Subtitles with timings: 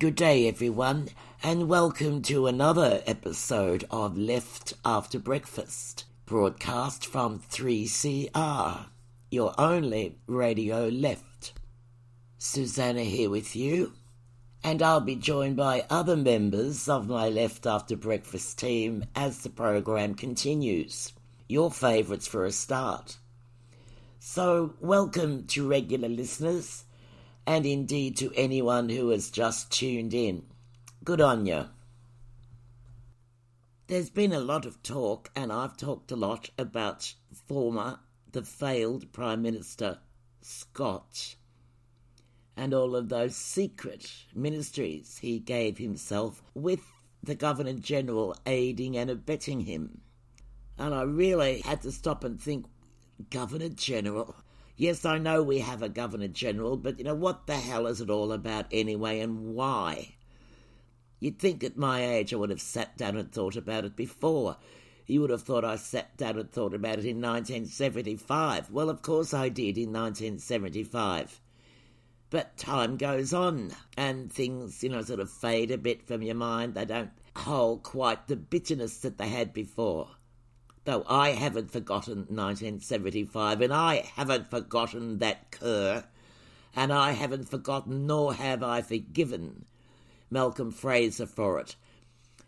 [0.00, 1.10] Good day everyone,
[1.42, 8.86] and welcome to another episode of Left After Breakfast, broadcast from 3CR,
[9.30, 11.52] your only radio left.
[12.38, 13.92] Susanna here with you,
[14.64, 19.50] and I'll be joined by other members of my Left After Breakfast team as the
[19.50, 21.12] program continues.
[21.46, 23.18] Your favourites for a start.
[24.18, 26.84] So, welcome to regular listeners
[27.50, 30.40] and indeed to anyone who has just tuned in.
[31.02, 31.64] Good on you.
[33.88, 37.12] There's been a lot of talk, and I've talked a lot about
[37.48, 37.98] former,
[38.30, 39.98] the failed Prime Minister
[40.40, 41.34] Scott
[42.56, 46.86] and all of those secret ministries he gave himself with
[47.20, 50.02] the Governor General aiding and abetting him.
[50.78, 52.66] And I really had to stop and think
[53.28, 54.36] Governor General?
[54.80, 58.00] Yes, I know we have a Governor General, but you know, what the hell is
[58.00, 60.14] it all about anyway and why?
[61.18, 64.56] You'd think at my age I would have sat down and thought about it before.
[65.06, 68.70] You would have thought I sat down and thought about it in 1975.
[68.70, 71.42] Well, of course I did in 1975.
[72.30, 76.36] But time goes on and things, you know, sort of fade a bit from your
[76.36, 76.72] mind.
[76.72, 80.08] They don't hold quite the bitterness that they had before.
[80.84, 86.04] Though I haven't forgotten 1975, and I haven't forgotten that cur,
[86.74, 89.66] and I haven't forgotten nor have I forgiven
[90.30, 91.76] Malcolm Fraser for it.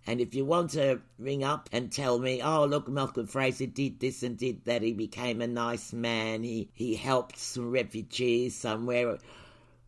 [0.06, 4.00] And if you want to ring up and tell me, oh, look, Malcolm Fraser did
[4.00, 9.18] this and did that, he became a nice man, he, he helped some refugees somewhere.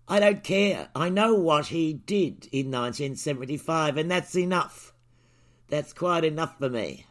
[0.06, 0.88] I don't care.
[0.94, 4.92] I know what he did in 1975, and that's enough.
[5.68, 7.06] That's quite enough for me.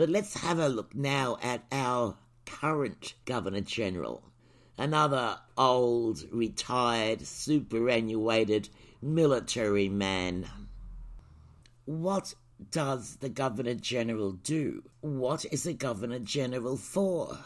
[0.00, 2.16] But let's have a look now at our
[2.46, 4.22] current Governor General,
[4.78, 8.70] another old, retired, superannuated
[9.02, 10.48] military man.
[11.84, 12.32] What
[12.70, 14.84] does the Governor General do?
[15.02, 17.38] What is a Governor General for?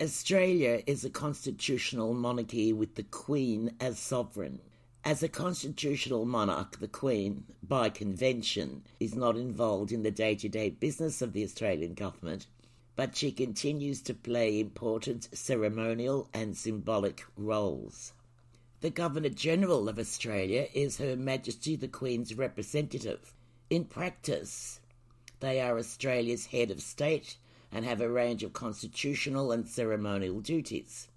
[0.00, 4.60] Australia is a constitutional monarchy with the Queen as sovereign.
[5.08, 10.50] As a constitutional monarch, the Queen, by convention, is not involved in the day to
[10.50, 12.46] day business of the Australian government,
[12.94, 18.12] but she continues to play important ceremonial and symbolic roles.
[18.82, 23.32] The Governor General of Australia is Her Majesty the Queen's representative.
[23.70, 24.78] In practice,
[25.40, 27.38] they are Australia's head of state
[27.72, 31.08] and have a range of constitutional and ceremonial duties.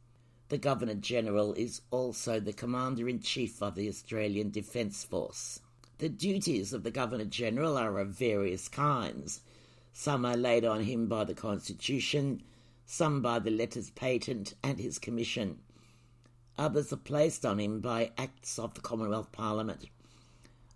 [0.51, 5.61] The Governor General is also the Commander in Chief of the Australian Defence Force.
[5.99, 9.39] The duties of the Governor General are of various kinds.
[9.93, 12.43] Some are laid on him by the Constitution,
[12.85, 15.59] some by the letters patent and his commission.
[16.57, 19.85] Others are placed on him by acts of the Commonwealth Parliament.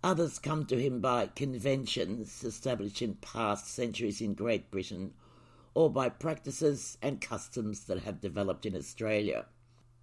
[0.02, 5.12] Others come to him by conventions established in past centuries in Great Britain
[5.74, 9.44] or by practices and customs that have developed in Australia.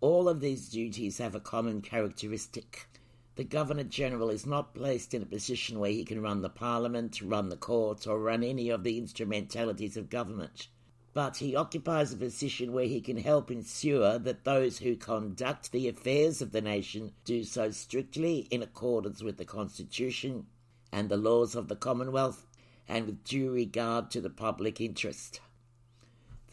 [0.03, 2.89] All of these duties have a common characteristic.
[3.37, 7.21] The Governor General is not placed in a position where he can run the Parliament,
[7.21, 10.67] run the courts, or run any of the instrumentalities of government.
[11.13, 15.87] But he occupies a position where he can help ensure that those who conduct the
[15.87, 20.47] affairs of the nation do so strictly in accordance with the Constitution
[20.91, 22.45] and the laws of the Commonwealth
[22.89, 25.39] and with due regard to the public interest.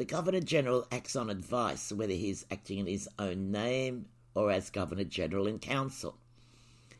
[0.00, 4.50] The Governor General acts on advice, whether he is acting in his own name or
[4.50, 6.16] as Governor General in Council.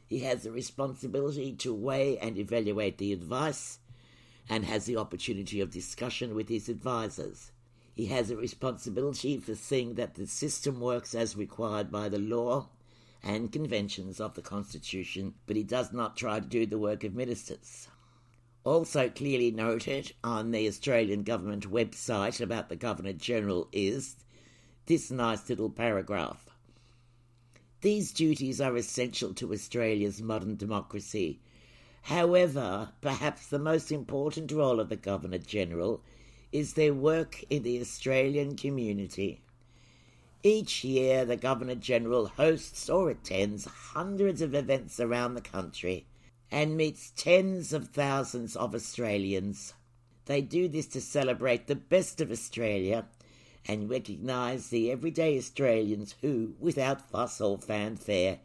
[0.07, 3.79] He has the responsibility to weigh and evaluate the advice
[4.51, 7.53] and has the opportunity of discussion with his advisers.
[7.95, 12.69] He has a responsibility for seeing that the system works as required by the law
[13.23, 17.15] and conventions of the Constitution, but he does not try to do the work of
[17.15, 17.89] ministers.
[18.63, 24.17] Also clearly noted on the Australian Government website about the Governor General is
[24.85, 26.47] this nice little paragraph.
[27.81, 31.41] These duties are essential to Australia's modern democracy.
[32.03, 36.03] However, perhaps the most important role of the Governor General
[36.53, 39.41] is their work in the Australian community.
[40.43, 46.05] Each year, the Governor General hosts or attends hundreds of events around the country
[46.51, 49.75] and meets tens of thousands of Australians.
[50.27, 53.07] They do this to celebrate the best of Australia
[53.67, 58.39] and recognise the everyday Australians who, without fuss or fanfare,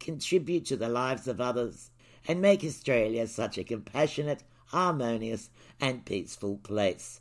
[0.00, 1.90] contribute to the lives of others
[2.26, 5.50] and make Australia such a compassionate, harmonious,
[5.80, 7.20] and peaceful place.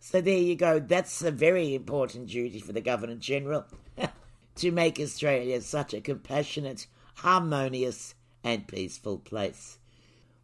[0.00, 0.78] So there you go.
[0.78, 3.66] That's a very important duty for the Governor General
[4.56, 6.86] to make Australia such a compassionate,
[7.16, 9.78] harmonious, and peaceful place.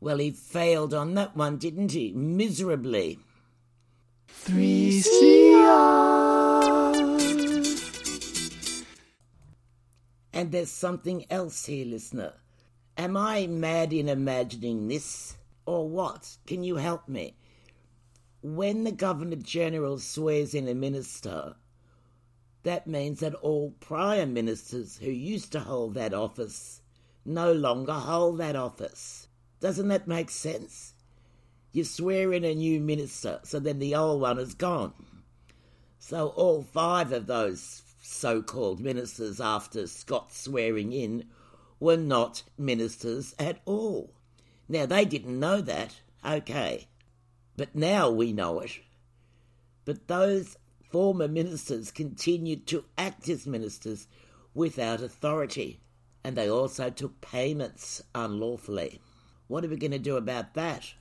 [0.00, 2.12] Well, he failed on that one, didn't he?
[2.12, 3.18] Miserably.
[4.44, 5.98] 3CR.
[10.32, 12.34] And there's something else here, listener.
[12.96, 15.36] Am I mad in imagining this?
[15.66, 16.36] Or what?
[16.46, 17.36] Can you help me?
[18.40, 21.56] When the Governor General swears in a minister,
[22.62, 26.82] that means that all prior ministers who used to hold that office
[27.24, 29.27] no longer hold that office.
[29.60, 30.94] Doesn't that make sense?
[31.72, 34.94] You swear in a new minister, so then the old one is gone.
[35.98, 41.24] So all five of those so called ministers after Scott's swearing in
[41.80, 44.14] were not ministers at all.
[44.68, 46.88] Now, they didn't know that, okay,
[47.56, 48.80] but now we know it.
[49.84, 50.56] But those
[50.90, 54.06] former ministers continued to act as ministers
[54.54, 55.80] without authority,
[56.24, 59.00] and they also took payments unlawfully.
[59.48, 60.92] What are we going to do about that?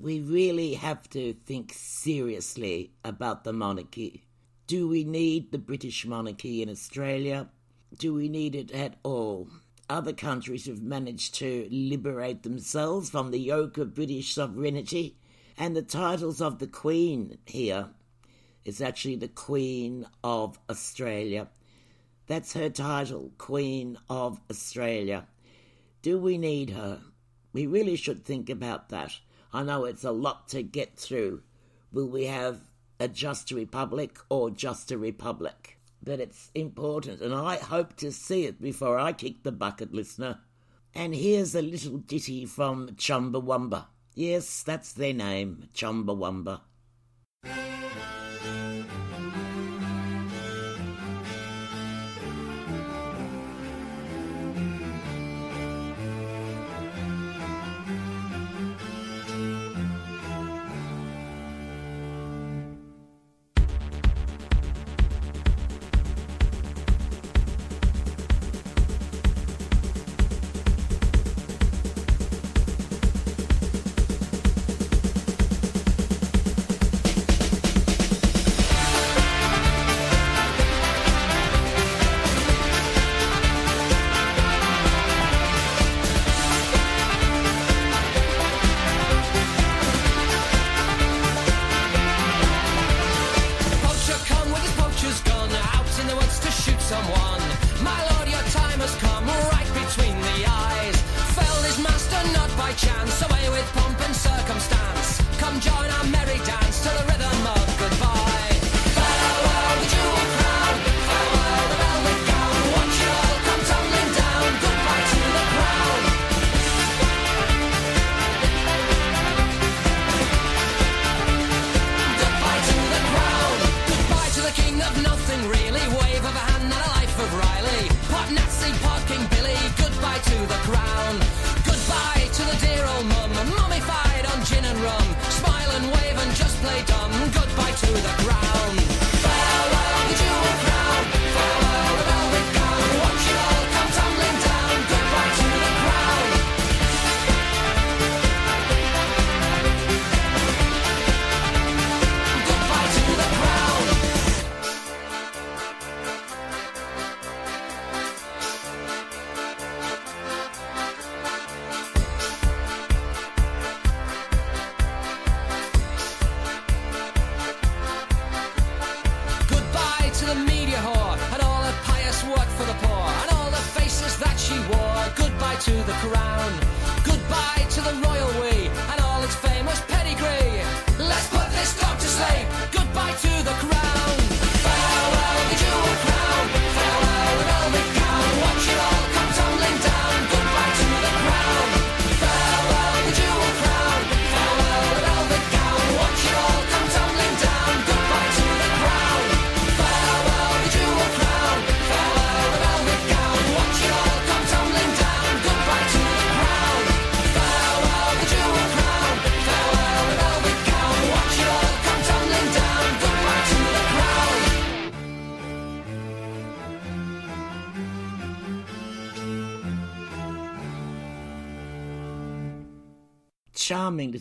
[0.00, 4.24] We really have to think seriously about the monarchy.
[4.66, 7.50] Do we need the British monarchy in Australia?
[7.96, 9.48] Do we need it at all?
[9.88, 15.16] Other countries have managed to liberate themselves from the yoke of British sovereignty,
[15.56, 17.90] and the titles of the Queen here
[18.64, 21.46] is actually the Queen of Australia.
[22.26, 25.28] That's her title, Queen of Australia.
[26.00, 27.02] Do we need her?
[27.52, 29.18] We really should think about that.
[29.52, 31.42] I know it's a lot to get through.
[31.92, 32.60] Will we have
[32.98, 35.78] a just republic or just a republic?
[36.02, 40.40] But it's important, and I hope to see it before I kick the bucket, listener.
[40.94, 43.86] And here's a little ditty from Chumbawamba.
[44.14, 46.60] Yes, that's their name, Chumbawamba.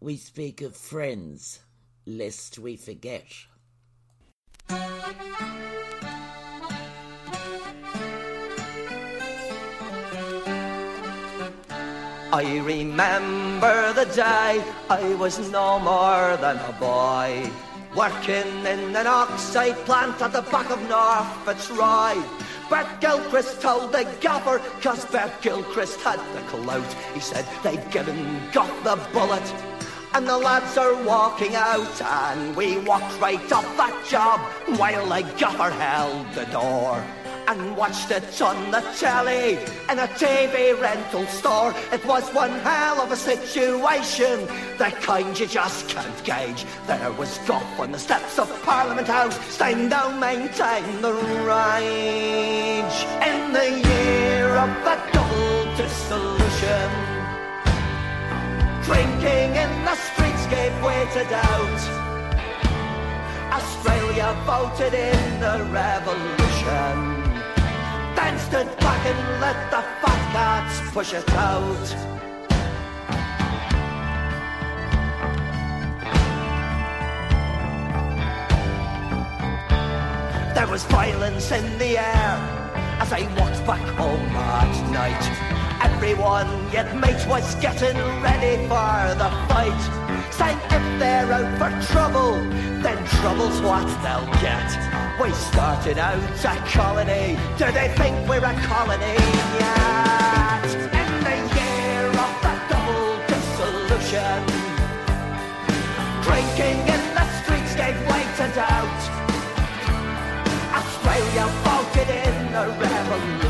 [0.00, 1.60] We speak of friends,
[2.06, 3.26] lest we forget.
[12.32, 17.50] I remember the day I was no more than a boy,
[17.96, 22.22] working in an oxide plant at the back of North Fitzroy.
[22.68, 26.92] Bert Gilchrist told the gaffer, cause Bert Gilchrist had the clout.
[27.14, 29.54] He said they'd given Gough the bullet,
[30.14, 34.38] and the lads are walking out, and we walked right off that job
[34.78, 37.04] while the gaffer held the door
[37.50, 39.54] and watched it on the telly
[39.90, 41.74] in a TV rental store.
[41.92, 44.46] It was one hell of a situation,
[44.78, 46.64] the kind you just can't gauge.
[46.86, 51.12] There was Gough on the steps of Parliament House, saying down maintain the
[51.50, 52.98] rage.
[53.30, 56.90] In the year of the double dissolution,
[58.84, 61.82] drinking in the streets gave way to doubt.
[63.52, 67.19] Australia voted in the revolution
[68.16, 71.88] then stood back and let the fat cats push it out.
[80.54, 82.32] There was violence in the air
[83.00, 85.69] as I walked back home at night.
[85.82, 89.80] Everyone yet mate was getting ready for the fight.
[90.30, 92.32] Saying if they're out for trouble,
[92.82, 94.68] then trouble's what they'll get.
[95.20, 97.38] We started out a colony.
[97.58, 99.16] Do they think we're a colony
[99.60, 100.64] yet?
[101.00, 104.40] In the year of the double dissolution,
[106.24, 109.00] drinking in the streets gave way to doubt.
[110.80, 113.49] Australia voted in a revolution,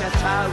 [0.00, 0.50] it out.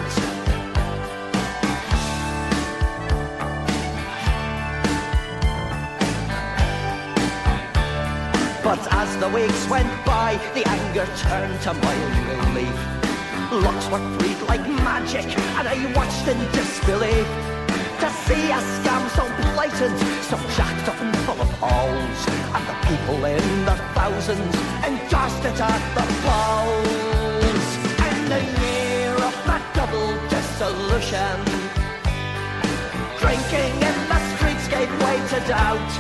[8.63, 12.79] But as the weeks went by, the anger turned to mild relief.
[13.51, 15.25] Locks were freed like magic,
[15.57, 17.27] and I watched in disbelief
[18.01, 22.21] to see a scam so blatant, so jacked up and full of holes,
[22.55, 24.55] and the people in the thousands
[24.86, 27.21] endorsed it at the polls.
[30.72, 31.44] Dissolution,
[33.20, 35.92] drinking in the streets gave way to doubt.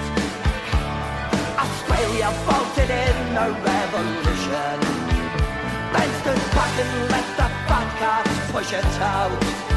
[1.57, 4.79] Australia voted in a revolution.
[5.93, 9.70] Then stood back and let the fat cats push it out.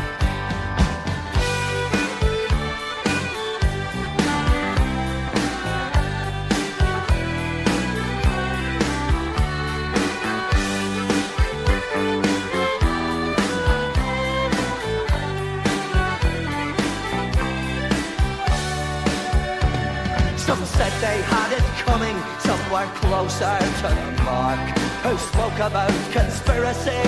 [21.04, 24.64] They had it coming, somewhere closer to the mark.
[25.04, 27.04] Who spoke about conspiracy,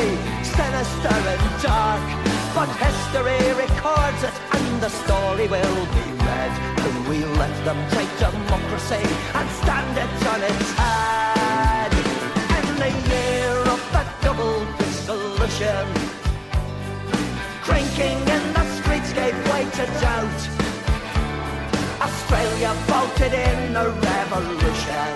[0.57, 2.05] sinister and dark.
[2.57, 6.53] But history records it, and the story will be read.
[6.85, 9.05] When we let them take democracy
[9.38, 11.91] and stand it on its head.
[12.61, 15.85] In the year of the double dissolution,
[17.65, 20.65] drinking in the streets gave way to doubt.
[22.28, 25.11] Australia voted in a revolution.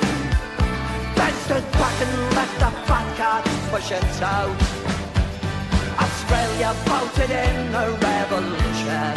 [1.17, 4.63] Then stood back and let the fat cats push it out.
[5.99, 9.15] Australia voted in a revolution.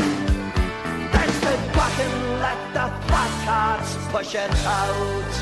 [1.11, 5.33] Then stood back and let the fat cats push it out.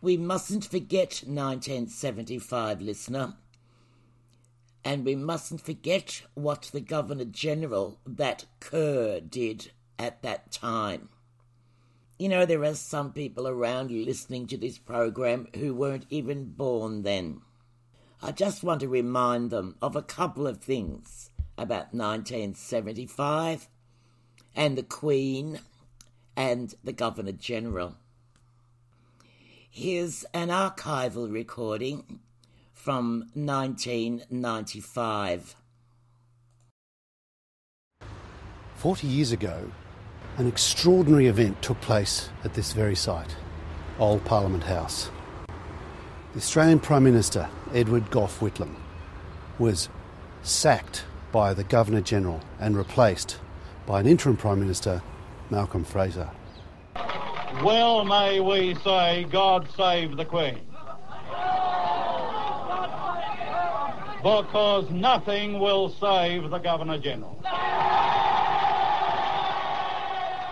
[0.00, 3.34] We mustn't forget 1975, listener.
[4.86, 11.08] And we mustn't forget what the Governor General, that Kerr, did at that time.
[12.20, 17.02] You know, there are some people around listening to this program who weren't even born
[17.02, 17.40] then.
[18.22, 23.66] I just want to remind them of a couple of things about 1975
[24.54, 25.58] and the Queen
[26.36, 27.96] and the Governor General.
[29.68, 32.20] Here's an archival recording
[32.86, 35.56] from 1995.
[38.76, 39.72] Forty years ago,
[40.36, 43.34] an extraordinary event took place at this very site,
[43.98, 45.10] Old Parliament House.
[46.32, 48.76] The Australian Prime Minister, Edward Gough Whitlam,
[49.58, 49.88] was
[50.44, 53.40] sacked by the Governor General and replaced
[53.84, 55.02] by an interim Prime Minister,
[55.50, 56.30] Malcolm Fraser.
[57.64, 60.60] Well may we say, God save the Queen.
[64.26, 67.40] Because nothing will save the Governor General.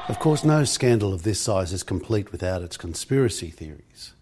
[0.07, 4.15] Of course, no scandal of this size is complete without its conspiracy theories.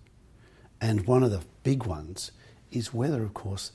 [0.81, 2.33] And one of the big ones
[2.71, 3.73] is whether, of course,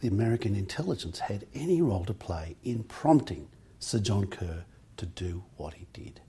[0.00, 3.46] the American intelligence had any role to play in prompting
[3.78, 4.64] Sir John Kerr
[4.96, 6.20] to do what he did.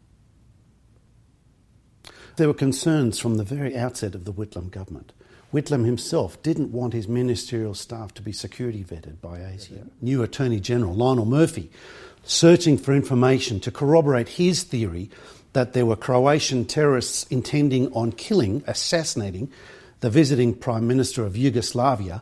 [2.38, 5.12] There were concerns from the very outset of the Whitlam government.
[5.52, 9.90] Whitlam himself didn't want his ministerial staff to be security vetted by ASIO.
[10.02, 11.72] New Attorney General Lionel Murphy,
[12.24, 15.10] searching for information to corroborate his theory
[15.54, 19.50] that there were Croatian terrorists intending on killing, assassinating
[20.02, 22.22] the visiting Prime Minister of Yugoslavia,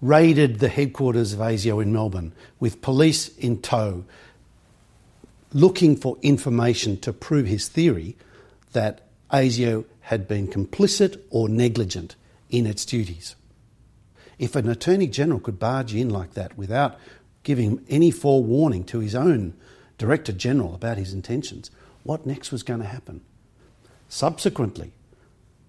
[0.00, 4.04] raided the headquarters of ASIO in Melbourne with police in tow,
[5.52, 8.16] looking for information to prove his theory
[8.74, 12.16] that ASIO had been complicit or negligent
[12.48, 13.36] in its duties.
[14.38, 16.98] If an Attorney General could barge in like that without
[17.42, 19.54] giving any forewarning to his own
[19.98, 21.70] Director General about his intentions,
[22.04, 23.20] what next was going to happen?
[24.08, 24.92] Subsequently,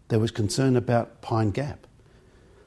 [0.07, 1.86] there was concern about Pine Gap.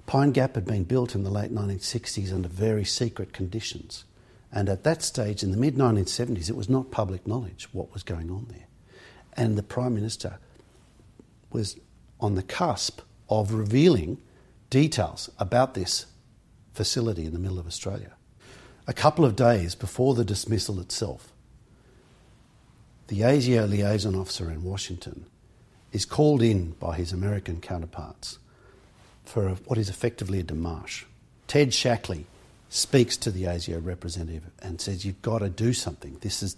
[0.06, 4.04] Pine Gap had been built in the late 1960s under very secret conditions.
[4.52, 8.02] And at that stage, in the mid 1970s, it was not public knowledge what was
[8.02, 8.66] going on there.
[9.34, 10.38] And the Prime Minister
[11.52, 11.78] was
[12.20, 14.18] on the cusp of revealing
[14.70, 16.06] details about this
[16.72, 18.12] facility in the middle of Australia.
[18.86, 21.32] A couple of days before the dismissal itself,
[23.08, 25.26] the ASIO liaison officer in Washington
[25.92, 28.38] is called in by his American counterparts
[29.24, 31.04] for a, what is effectively a demarche.
[31.46, 32.24] Ted Shackley
[32.70, 36.16] speaks to the ASIO representative and says, You've got to do something.
[36.22, 36.56] This is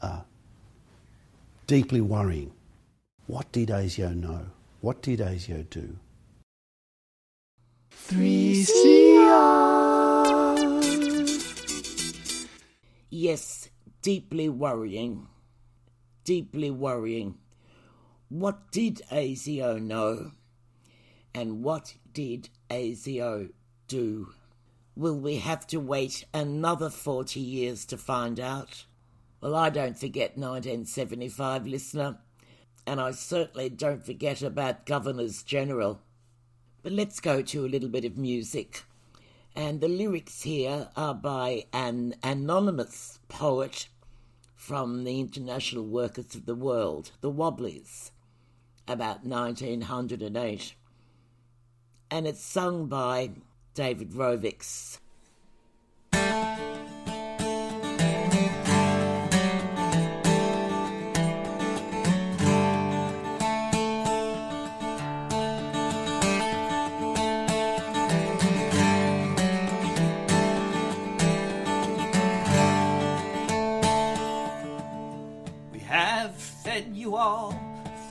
[0.00, 0.20] uh,
[1.66, 2.52] deeply worrying.
[3.26, 4.46] What did ASIO know?
[4.80, 5.98] What did ASIO do?
[7.90, 8.86] 3CR.
[13.10, 13.68] Yes,
[14.02, 15.26] deeply worrying.
[16.22, 17.38] Deeply worrying.
[18.28, 20.30] What did ASIO know?
[21.34, 23.50] And what did ASIO
[23.88, 24.34] do?
[24.94, 28.84] Will we have to wait another 40 years to find out?
[29.40, 32.18] Well, I don't forget 1975, listener,
[32.86, 36.00] and I certainly don't forget about Governors General.
[36.82, 38.84] But let's go to a little bit of music.
[39.56, 43.88] And the lyrics here are by an anonymous poet
[44.54, 48.12] from the International Workers of the World, the Wobblies,
[48.86, 50.74] about 1908.
[52.10, 53.30] And it's sung by
[53.74, 54.98] David Rovics.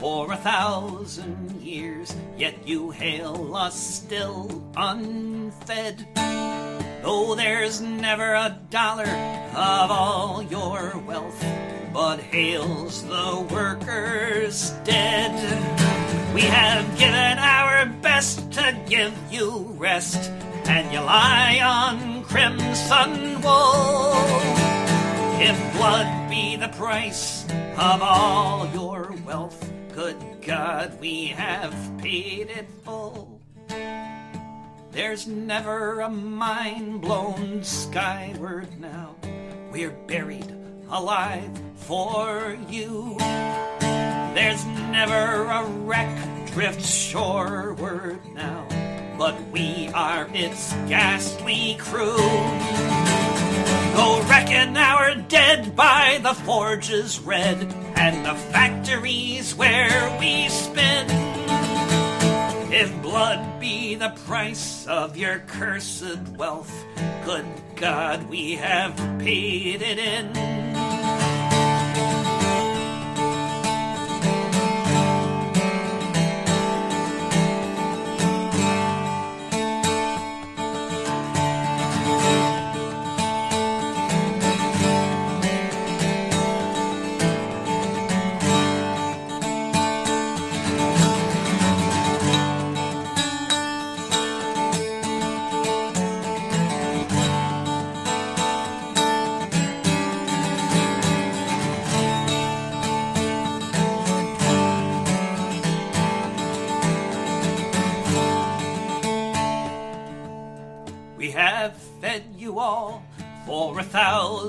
[0.05, 6.05] For a thousand years, yet you hail us still unfed.
[7.01, 9.09] Though there's never a dollar
[9.55, 11.43] of all your wealth,
[11.91, 15.33] but hails the workers dead.
[16.35, 20.29] We have given our best to give you rest,
[20.67, 24.13] and you lie on crimson wool.
[25.41, 27.43] If blood be the price
[27.75, 33.39] of all your wealth, good God, we have paid it full.
[34.91, 39.15] There's never a mine blown skyward now.
[39.71, 40.53] We're buried
[40.89, 43.15] alive for you.
[44.35, 48.67] There's never a wreck drift shoreward now,
[49.17, 53.04] but we are its ghastly crew.
[53.95, 61.07] Go reckon our dead by the forges red and the factories where we spin.
[62.73, 66.73] If blood be the price of your cursed wealth,
[67.23, 67.45] good
[67.77, 70.64] God, we have paid it in.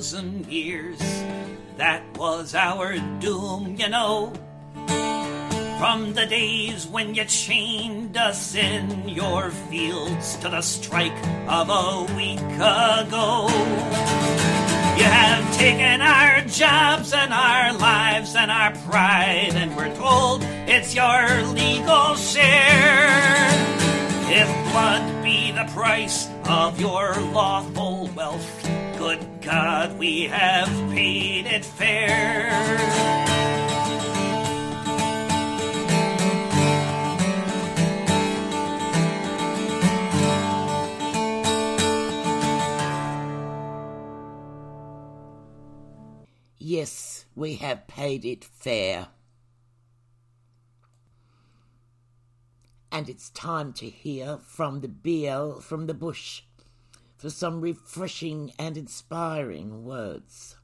[0.06, 1.00] Thousand years.
[1.78, 4.32] That was our doom, you know.
[5.80, 12.14] From the days when you chained us in your fields to the strike of a
[12.14, 13.48] week ago.
[14.96, 20.94] You have taken our jobs and our lives and our pride, and we're told it's
[20.94, 23.50] your legal share.
[24.28, 28.65] If blood be the price of your lawful wealth,
[29.06, 32.50] good God, we have paid it fair.
[46.58, 49.06] Yes, we have paid it fair.
[52.90, 56.42] And it's time to hear from the BL from the bush
[57.16, 60.56] for some refreshing and inspiring words.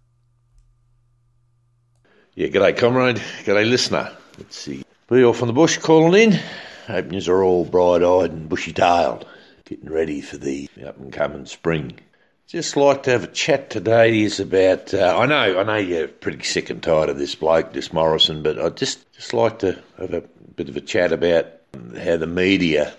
[2.35, 3.23] Yeah, g'day, comrade.
[3.45, 4.11] G'day, listener.
[4.39, 4.85] Let's see.
[5.09, 6.41] We off from the bush calling in.
[7.13, 9.27] You are all bright eyed and bushy tailed,
[9.65, 11.99] getting ready for the up and coming spring.
[12.47, 14.93] Just like to have a chat today is about.
[14.93, 18.43] Uh, I know, I know you're pretty sick and tired of this bloke, this Morrison,
[18.43, 20.23] but I just just like to have a
[20.57, 21.47] bit of a chat about
[22.03, 22.95] how the media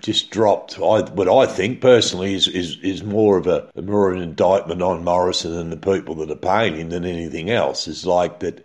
[0.00, 0.78] just dropped.
[0.78, 5.04] I, what I think personally is is, is more of a more an indictment on
[5.04, 7.88] Morrison and the people that are paying him than anything else.
[7.88, 8.64] It's like that.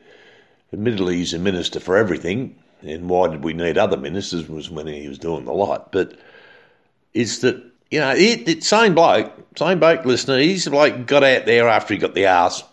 [0.74, 4.47] Admittedly, he's a minister for everything, and why did we need other ministers?
[4.47, 6.17] Was when he was doing the lot, but
[7.13, 11.45] is that you know, it, it, same bloke, same bloke listener, he's like got out
[11.45, 12.63] there after he got the arse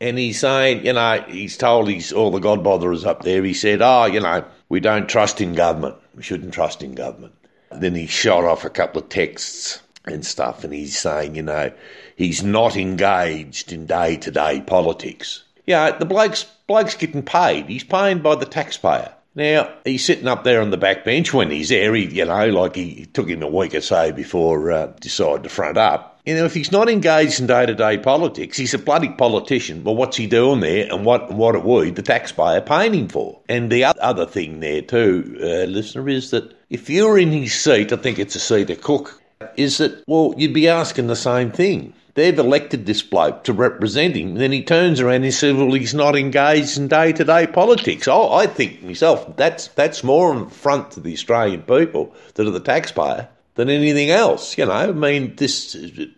[0.00, 3.80] and he's saying, you know, he's told he's all the godbotherers up there, he said,
[3.80, 5.96] oh, you know, we don't trust in government.
[6.14, 7.34] We shouldn't trust in government.
[7.80, 11.72] Then he shot off a couple of texts and stuff and he's saying, you know,
[12.16, 15.42] he's not engaged in day to day politics.
[15.66, 17.66] Yeah, the bloke's bloke's getting paid.
[17.66, 19.12] He's paying by the taxpayer.
[19.36, 22.48] Now, he's sitting up there on the back bench when he's there, he, you know,
[22.50, 26.20] like he took him a week or so before uh, decided to front up.
[26.24, 29.82] You know, if he's not engaged in day to day politics, he's a bloody politician.
[29.84, 33.40] Well, what's he doing there and what what it would the taxpayer paying him for?
[33.48, 37.92] And the other thing there, too, uh, listener, is that if you're in his seat,
[37.92, 39.22] I think it's a seat of cook,
[39.56, 41.94] is that, well, you'd be asking the same thing.
[42.14, 44.34] They've elected this bloke to represent him.
[44.34, 48.46] Then he turns around and says, "Well, he's not engaged in day-to-day politics." Oh, I
[48.46, 53.28] think myself that's that's more an front to the Australian people, than to the taxpayer,
[53.54, 54.56] than anything else.
[54.58, 55.76] You know, I mean, this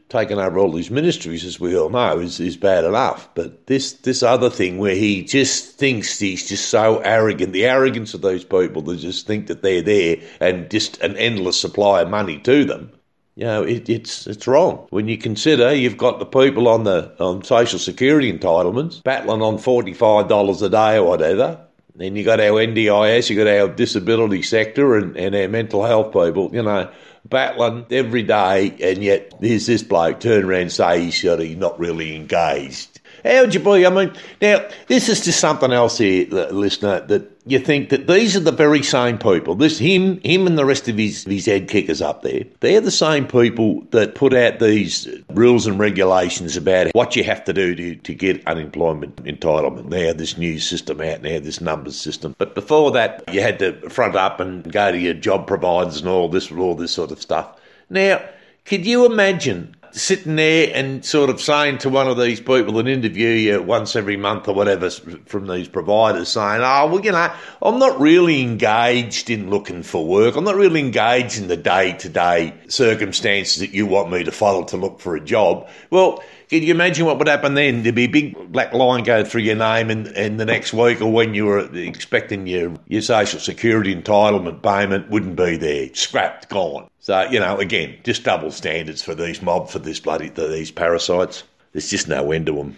[0.09, 3.29] taking over all these ministries, as we all know, is, is bad enough.
[3.35, 8.15] But this this other thing where he just thinks he's just so arrogant, the arrogance
[8.15, 12.11] of those people that just think that they're there and just an endless supply of
[12.11, 12.93] money to them
[13.37, 17.15] you know, it, it's it's wrong when you consider you've got the people on the
[17.23, 21.61] on social security entitlements battling on forty five dollars a day or whatever.
[21.95, 26.13] Then you got our NDIS, you got our disability sector, and, and our mental health
[26.13, 26.51] people.
[26.53, 26.91] You know,
[27.29, 31.79] battling every day, and yet there's this bloke turn around and say he's, he's not
[31.79, 32.96] really engaged.
[33.27, 33.85] How would you be?
[33.85, 38.37] I mean, now this is just something else here, listener, that you think that these
[38.37, 39.55] are the very same people.
[39.55, 42.45] This him, him, and the rest of his his head kickers up there.
[42.61, 47.45] They're the same people that put out these rules and regulations about what you have
[47.45, 49.93] to do to, to get unemployment entitlement.
[50.07, 52.37] Have this new system out now, this numbers system.
[52.39, 56.09] But before that, you had to front up and go to your job providers and
[56.09, 57.59] all this, all this sort of stuff.
[57.91, 58.21] Now,
[58.67, 62.89] could you imagine sitting there and sort of saying to one of these people that
[62.89, 67.33] interview you once every month or whatever from these providers, saying, "Oh, well, you know,
[67.63, 70.37] I'm not really engaged in looking for work.
[70.37, 74.77] I'm not really engaged in the day-to-day circumstances that you want me to follow to
[74.77, 76.23] look for a job." Well.
[76.49, 77.83] Can you imagine what would happen then?
[77.83, 81.01] There'd be a big black line go through your name, and, and the next week
[81.01, 85.93] or when you were expecting your, your social security entitlement payment wouldn't be there.
[85.93, 86.89] Scrapped, gone.
[87.07, 91.45] So, you know, again, just double standards for these mob, for this bloody, these parasites.
[91.71, 92.77] There's just no end to them.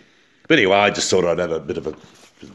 [0.48, 1.94] But anyway, I just thought I'd have a bit of a,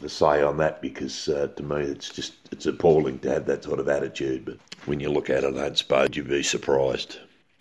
[0.04, 3.64] a say on that because uh, to me it's just, it's appalling to have that
[3.64, 4.44] sort of attitude.
[4.44, 7.18] But when you look at it, I don't suppose you'd be surprised.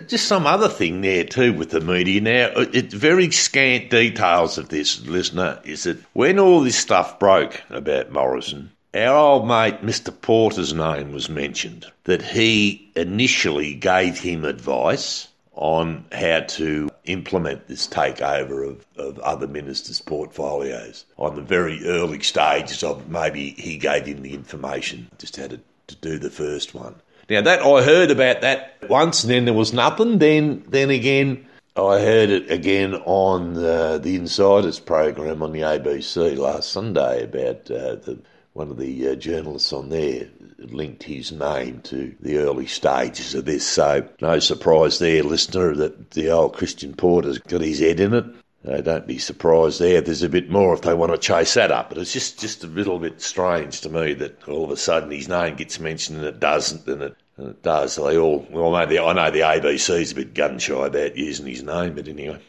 [0.08, 2.22] Just some other thing there too with the media.
[2.22, 7.64] Now, it's very scant details of this, listener, is that when all this stuff broke
[7.72, 10.14] about Morrison, our old mate Mr.
[10.22, 17.88] Porter's name was mentioned, that he initially gave him advice on how to implement this
[17.88, 21.06] takeover of, of other ministers' portfolios.
[21.18, 25.60] On the very early stages of maybe he gave him the information, just how to,
[25.88, 26.96] to do the first one.
[27.30, 30.20] Now that I heard about that once, and then there was nothing.
[30.20, 36.38] Then, then again, I heard it again on the, the Insiders program on the ABC
[36.38, 38.20] last Sunday about uh, the,
[38.54, 43.46] one of the uh, journalists on there linked his name to the early stages of
[43.46, 43.68] this.
[43.68, 48.26] So no surprise there, listener, that the old Christian Porter's got his head in it.
[48.66, 50.00] Uh, don't be surprised there.
[50.00, 51.90] There's a bit more if they want to chase that up.
[51.90, 55.12] But it's just, just a little bit strange to me that all of a sudden
[55.12, 57.96] his name gets mentioned and it doesn't, and it and it does.
[57.96, 61.64] They all, well, maybe I know the ABC's a bit gun shy about using his
[61.64, 62.40] name, but anyway.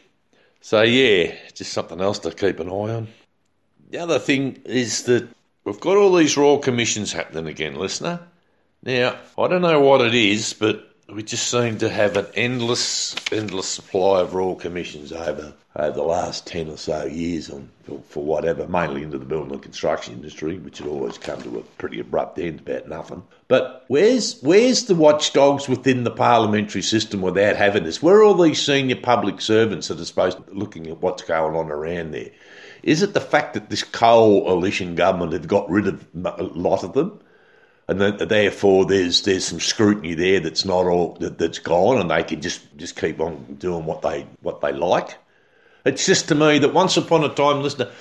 [0.61, 3.07] So, yeah, just something else to keep an eye on.
[3.89, 5.27] The other thing is that
[5.65, 8.21] we've got all these royal commissions happening again, listener.
[8.83, 13.15] Now, I don't know what it is, but we just seem to have an endless,
[13.31, 18.01] endless supply of royal commissions over over the last ten or so years on for,
[18.07, 21.61] for whatever, mainly into the building and construction industry, which had always come to a
[21.77, 23.21] pretty abrupt end about nothing.
[23.49, 28.01] But where's where's the watchdogs within the parliamentary system without having this?
[28.01, 31.23] Where are all these senior public servants that are supposed to be looking at what's
[31.23, 32.31] going on around there?
[32.85, 36.93] Is it the fact that this coalition government have got rid of a lot of
[36.93, 37.19] them?
[37.87, 42.23] and therefore there's there's some scrutiny there that's not all that, that's gone, and they
[42.23, 45.17] can just just keep on doing what they what they like.
[45.85, 47.91] It's just to me that once upon a time, listener,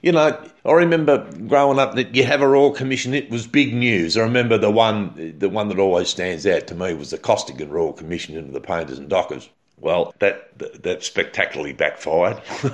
[0.00, 3.12] you know, I remember growing up that you have a Royal Commission.
[3.12, 4.16] It was big news.
[4.16, 7.70] I remember the one the one that always stands out to me was the Costigan
[7.70, 9.50] Royal Commission into the painters and dockers.
[9.78, 12.40] Well, that that spectacularly backfired.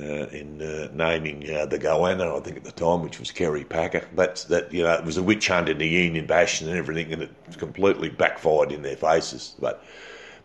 [0.00, 3.64] uh, in uh, naming uh, the goanna, I think at the time, which was Kerry
[3.64, 4.04] Packer.
[4.14, 7.12] That's that you know it was a witch hunt in the Union Bastion and everything,
[7.12, 9.54] and it completely backfired in their faces.
[9.58, 9.84] But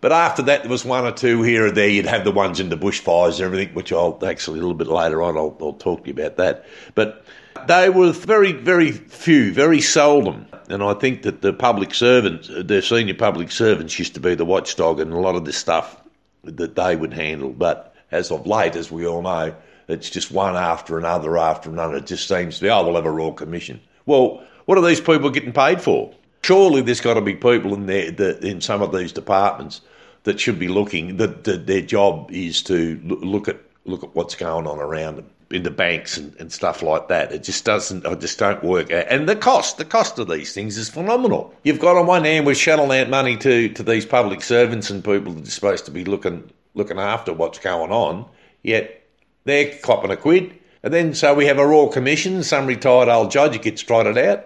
[0.02, 1.90] but after that, there was one or two here or there.
[1.90, 4.88] You'd have the ones in the bushfires and everything, which I'll actually a little bit
[4.88, 6.66] later on I'll, I'll talk to you about that.
[6.96, 7.26] But
[7.68, 10.46] they were very very few, very seldom.
[10.70, 14.46] And I think that the public servants, the senior public servants, used to be the
[14.46, 16.00] watchdog, and a lot of this stuff
[16.44, 17.50] that they would handle.
[17.50, 19.56] But as of late, as we all know,
[19.88, 21.98] it's just one after another after another.
[21.98, 23.82] It just seems to be, oh, we'll have a Royal Commission.
[24.06, 26.14] Well, what are these people getting paid for?
[26.44, 29.82] Surely there's got to be people in there that, in some of these departments
[30.24, 34.36] that should be looking that, that their job is to look at look at what's
[34.36, 37.32] going on around them in the banks and, and stuff like that.
[37.32, 38.92] It just doesn't, I just don't work.
[38.92, 41.54] And the cost, the cost of these things is phenomenal.
[41.64, 45.04] You've got on one hand, we're shuttling out money to, to these public servants and
[45.04, 48.26] people that are supposed to be looking looking after what's going on,
[48.64, 49.04] yet
[49.44, 50.58] they're copping a quid.
[50.82, 54.46] And then so we have a Royal Commission, some retired old judge gets trotted out,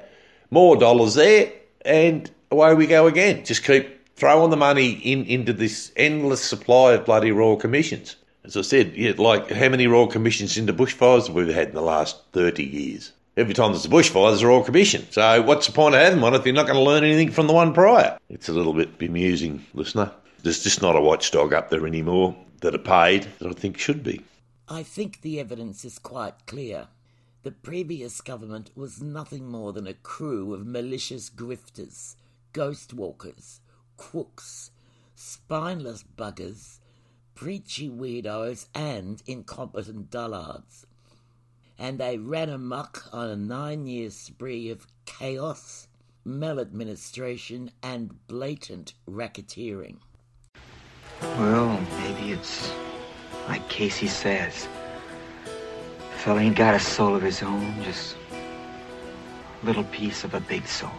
[0.52, 1.54] more dollars there,
[1.86, 3.46] and away we go again.
[3.46, 8.15] Just keep throwing the money in into this endless supply of bloody Royal Commissions.
[8.43, 11.76] As I said, yeah, like how many Royal Commissions into bushfires have we had in
[11.76, 13.13] the last 30 years?
[13.36, 15.08] Every time there's a bushfire, there's a Royal Commission.
[15.10, 17.48] So what's the point of having one if you're not going to learn anything from
[17.48, 18.17] the one prior?
[18.30, 20.12] It's a little bit bemusing, listener.
[20.43, 24.03] There's just not a watchdog up there anymore that are paid that I think should
[24.03, 24.19] be.
[24.67, 26.89] I think the evidence is quite clear.
[27.43, 32.15] The previous government was nothing more than a crew of malicious grifters,
[32.51, 33.62] ghost walkers,
[33.95, 34.71] crooks,
[35.15, 36.79] spineless buggers,
[37.36, 40.86] preachy weirdos, and incompetent dullards.
[41.79, 45.88] And they ran amuck on a nine year spree of chaos,
[46.25, 49.99] maladministration, and blatant racketeering.
[51.38, 52.71] Well, maybe it's
[53.47, 54.67] like Casey says.
[55.43, 60.39] The fella ain't got a soul of his own, just a little piece of a
[60.39, 60.91] big soul.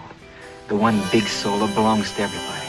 [0.69, 2.64] The one big soul that belongs to everybody.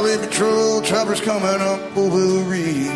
[0.00, 2.86] Highway patrol choppers coming up over the ridge.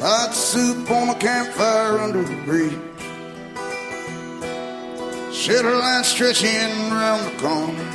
[0.00, 2.72] Hot soup on a campfire under the bridge.
[5.34, 6.48] Shelter line stretching
[6.90, 7.88] around the corner.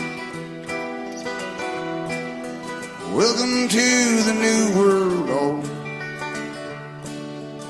[3.15, 5.67] Welcome to the new world order.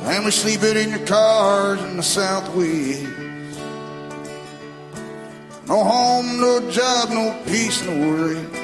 [0.03, 3.01] Family sleeping in your cars in the southwest.
[5.69, 8.57] No home, no job, no peace, no worries.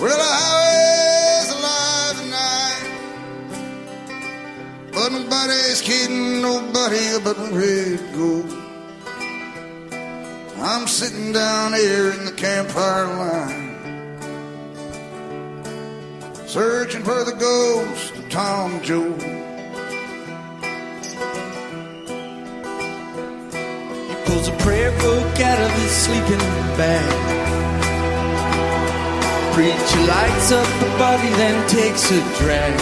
[0.00, 2.84] Well, the highway's alive tonight.
[4.92, 8.50] But nobody's kidding nobody about red gold.
[10.58, 13.70] I'm sitting down here in the campfire line.
[16.46, 19.22] searching for the ghost of Tom Joad.
[24.08, 26.38] He pulls a prayer book out of his sleeping
[26.76, 27.39] bag.
[29.54, 32.72] Preacher lights up the body, then takes a drag.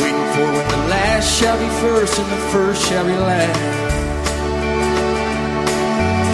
[0.00, 3.60] Waiting for when the last shall be first and the first shall be last.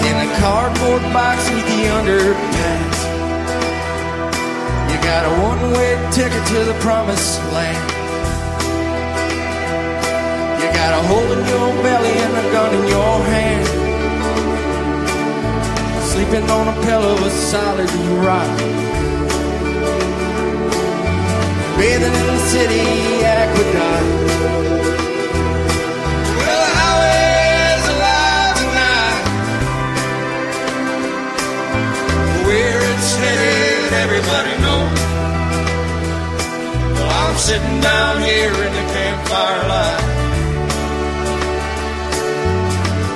[0.08, 2.98] In a cardboard box with the underpass.
[4.90, 7.90] You got a one-way ticket to the promised land.
[10.62, 13.66] You got a hole in your belly and a gun in your hand.
[16.12, 17.90] Sleeping on a pillow of solid
[18.24, 18.73] rock.
[21.76, 22.86] Bathing in the city
[23.24, 24.08] aqueduct.
[26.38, 29.22] Well, the highway's alive tonight.
[32.46, 35.00] Where it's headed, everybody knows.
[36.94, 40.02] Well, I'm sitting down here in the campfire light.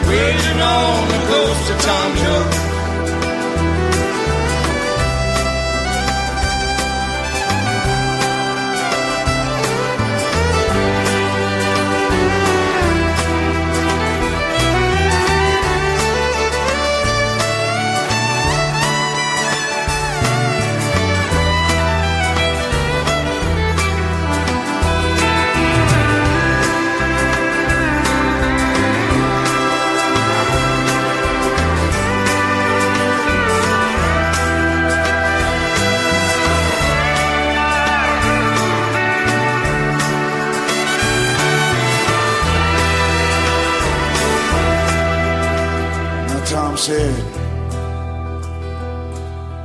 [0.09, 2.67] Waiting on the ghost of Tom Joad.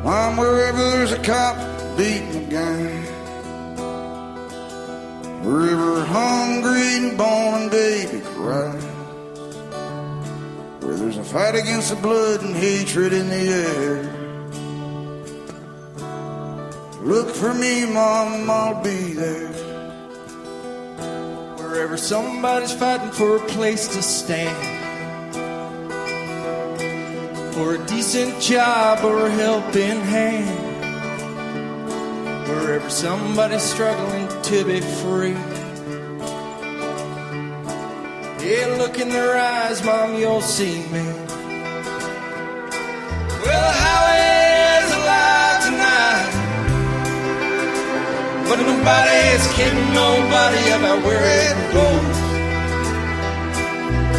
[0.03, 1.55] Mom, wherever there's a cop
[1.97, 2.87] beating a guy,
[5.45, 8.75] wherever hungry and born baby cry,
[10.81, 14.23] where there's a fight against the blood and hatred in the air.
[17.01, 19.53] Look for me, Mom, I'll be there.
[21.59, 24.82] Wherever somebody's fighting for a place to stand.
[27.53, 30.59] For a decent job or a helping hand.
[32.49, 35.37] Wherever somebody's struggling to be free.
[38.43, 41.05] Yeah, look in their eyes, Mom, you'll see me.
[43.43, 46.33] Well, the highway's alive tonight.
[48.49, 52.22] But nobody's kidding nobody about where it goes.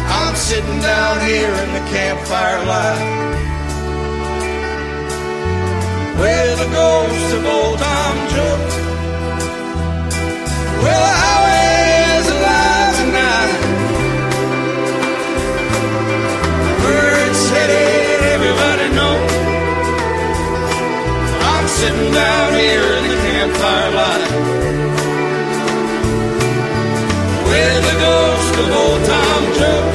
[0.07, 3.25] I'm sitting down here in the campfire light.
[6.19, 8.59] With the ghost of old Tom Joad.
[10.83, 13.51] Well, the highway's alive tonight.
[16.83, 19.33] Where it's headed, everybody knows.
[21.51, 24.31] I'm sitting down here in the campfire light.
[27.49, 29.94] With the ghost of old Tom Joad.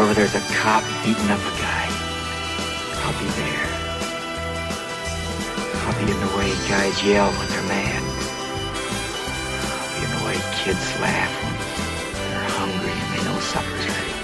[0.00, 1.86] Wherever there's a cop beating up a guy,
[3.04, 3.68] I'll be there.
[5.84, 8.00] I'll be in the way guys yell when they're mad.
[9.60, 14.16] I'll be in the way kids laugh when they're hungry and they know supper's ready.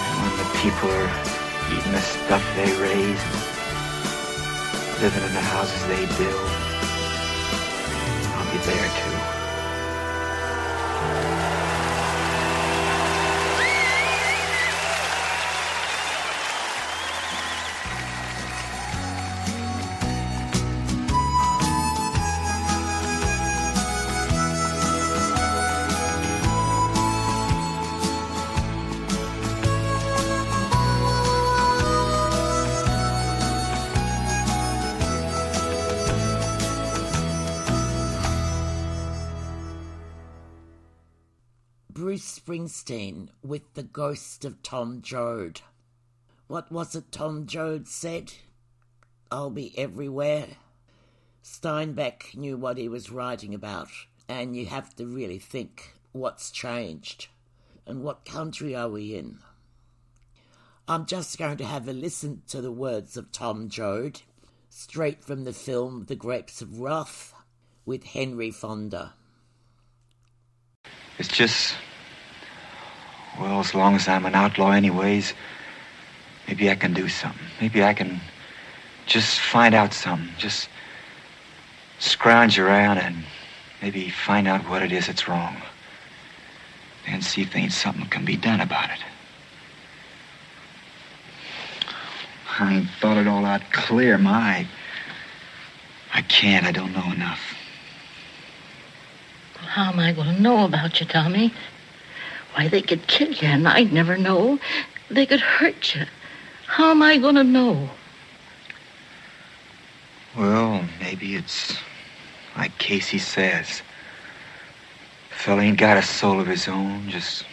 [0.00, 1.12] And when the people are
[1.68, 3.20] eating the stuff they raise
[5.04, 6.48] living in the houses they build,
[8.32, 9.23] I'll be there too.
[42.64, 45.60] Springsteen with the ghost of Tom Joad.
[46.46, 48.32] What was it Tom Joad said?
[49.30, 50.46] I'll be everywhere.
[51.42, 53.88] Steinbeck knew what he was writing about,
[54.30, 57.28] and you have to really think what's changed
[57.86, 59.40] and what country are we in.
[60.88, 64.22] I'm just going to have a listen to the words of Tom Joad,
[64.70, 67.34] straight from the film The Grapes of Wrath
[67.84, 69.12] with Henry Fonda.
[71.18, 71.74] It's just,
[73.40, 75.34] well, as long as I'm an outlaw, anyways,
[76.46, 77.46] maybe I can do something.
[77.60, 78.20] Maybe I can
[79.06, 80.28] just find out something.
[80.38, 80.68] Just
[81.98, 83.24] scrounge around and
[83.82, 85.56] maybe find out what it is that's wrong.
[87.06, 89.00] And see if there ain't something can be done about it.
[92.58, 94.66] I ain't thought it all out clear, my.
[96.12, 96.64] I can't.
[96.64, 97.54] I don't know enough.
[99.56, 101.52] How am I going to know about you, Tommy?
[102.54, 104.58] Why, they could kill you, and I'd never know.
[105.10, 106.06] They could hurt you.
[106.66, 107.90] How am I going to know?
[110.36, 111.76] Well, maybe it's
[112.56, 113.82] like Casey says.
[115.30, 117.44] The fella ain't got a soul of his own, just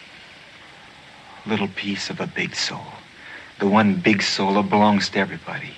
[1.44, 2.86] a little piece of a big soul.
[3.58, 5.74] The one big soul that belongs to everybody.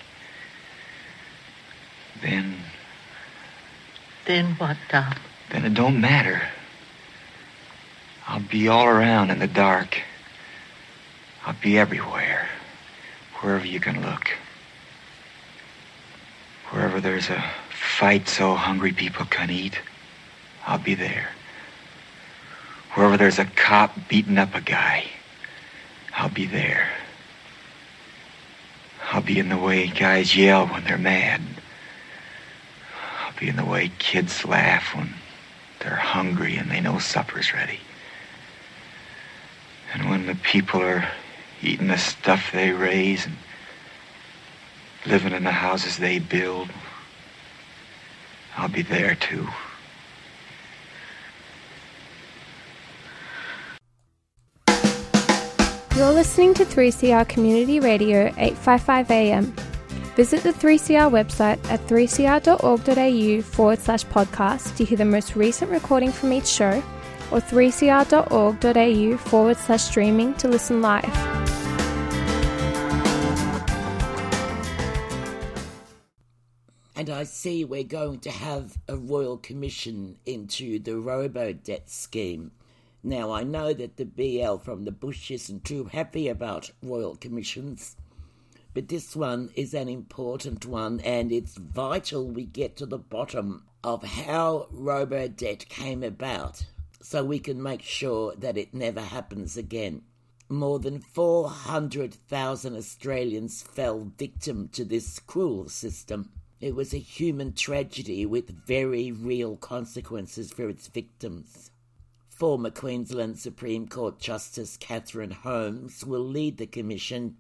[2.22, 2.56] Then,
[4.26, 5.14] Then what, Tom?
[5.50, 6.42] then it don't matter.
[8.26, 10.00] I'll be all around in the dark.
[11.46, 12.48] I'll be everywhere,
[13.40, 14.30] wherever you can look.
[16.70, 19.78] Wherever there's a fight so hungry people can eat,
[20.66, 21.28] I'll be there.
[22.94, 25.04] Wherever there's a cop beating up a guy,
[26.16, 26.88] I'll be there.
[29.12, 31.42] I'll be in the way guys yell when they're mad.
[33.24, 35.14] I'll be in the way kids laugh when
[35.80, 37.80] they're hungry and they know supper's ready.
[39.94, 41.08] And when the people are
[41.62, 43.36] eating the stuff they raise and
[45.06, 46.68] living in the houses they build,
[48.56, 49.46] I'll be there too.
[55.96, 59.54] You're listening to 3CR Community Radio 855 AM.
[60.16, 66.10] Visit the 3CR website at 3cr.org.au forward slash podcast to hear the most recent recording
[66.10, 66.82] from each show
[67.30, 71.34] or 3cr.org.au forward slash streaming to listen live.
[76.96, 82.52] And I see we're going to have a royal commission into the robo debt scheme.
[83.02, 87.96] Now, I know that the BL from the Bush isn't too happy about royal commissions,
[88.72, 93.64] but this one is an important one, and it's vital we get to the bottom
[93.82, 96.64] of how robo debt came about
[97.04, 100.00] so we can make sure that it never happens again.
[100.48, 106.30] More than 400,000 Australians fell victim to this cruel system.
[106.62, 111.70] It was a human tragedy with very real consequences for its victims.
[112.30, 117.36] Former Queensland Supreme Court Justice Catherine Holmes will lead the commission,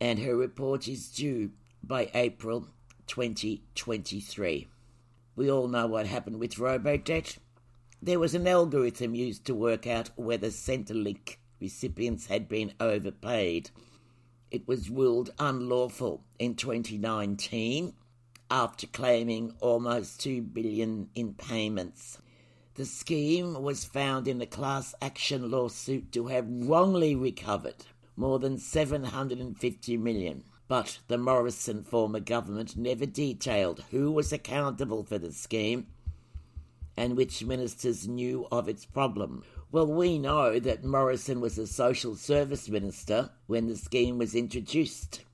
[0.00, 1.50] and her report is due
[1.82, 2.68] by April
[3.08, 4.68] 2023.
[5.36, 7.36] We all know what happened with Robodebt.
[8.04, 13.70] There was an algorithm used to work out whether Centrelink recipients had been overpaid.
[14.50, 17.94] It was ruled unlawful in 2019
[18.50, 22.18] after claiming almost 2 billion in payments.
[22.74, 27.86] The scheme was found in a class action lawsuit to have wrongly recovered
[28.16, 30.42] more than 750 million.
[30.66, 35.86] But the Morrison former government never detailed who was accountable for the scheme
[36.96, 39.42] and which ministers knew of its problem.
[39.70, 45.24] Well, we know that Morrison was a social service minister when the scheme was introduced.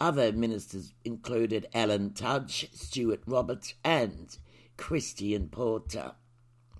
[0.00, 4.36] Other ministers included Alan Tudge, Stuart Roberts, and
[4.76, 6.12] Christian Porter.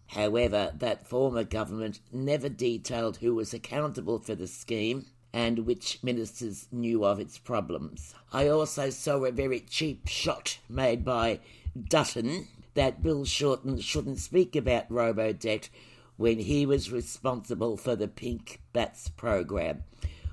[0.08, 6.68] However, that former government never detailed who was accountable for the scheme and which ministers
[6.70, 8.14] knew of its problems.
[8.32, 11.40] I also saw a very cheap shot made by
[11.88, 15.68] Dutton that Bill Shorten shouldn't speak about Robodebt
[16.16, 19.84] when he was responsible for the Pink Bats program.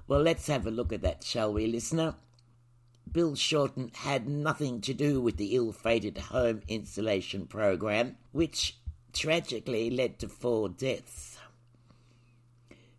[0.07, 2.15] Well, let's have a look at that, shall we, listener?
[3.11, 8.77] Bill Shorten had nothing to do with the ill fated home insulation program, which
[9.13, 11.37] tragically led to four deaths.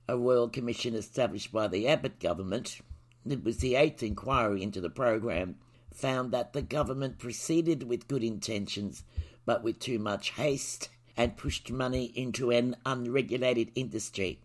[0.09, 2.80] A royal commission established by the Abbott government,
[3.28, 5.57] it was the eighth inquiry into the program,
[5.93, 9.05] found that the government proceeded with good intentions
[9.51, 14.39] but with too much haste and pushed money into an unregulated industry,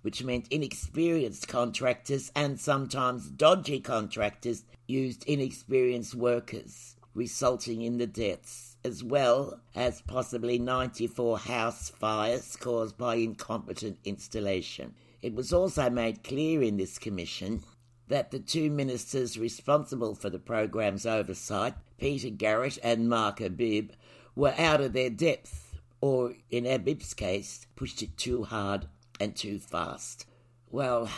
[0.00, 8.78] which meant inexperienced contractors and sometimes dodgy contractors used inexperienced workers, resulting in the deaths,
[8.82, 14.94] as well as possibly 94 house fires caused by incompetent installation.
[15.20, 17.62] It was also made clear in this commission
[18.08, 23.90] that the two ministers responsible for the programme's oversight, Peter Garrett and Mark Arbib,
[24.34, 28.86] were out of their depth, or in Arbib's case, pushed it too hard
[29.18, 30.26] and too fast.
[30.70, 31.10] Well,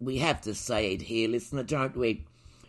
[0.00, 2.26] we have to say it here, listener, don't we?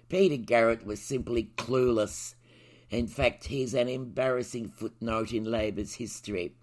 [0.10, 2.34] Peter Garrett was simply clueless.
[2.90, 6.56] In fact, he's an embarrassing footnote in Labor's history.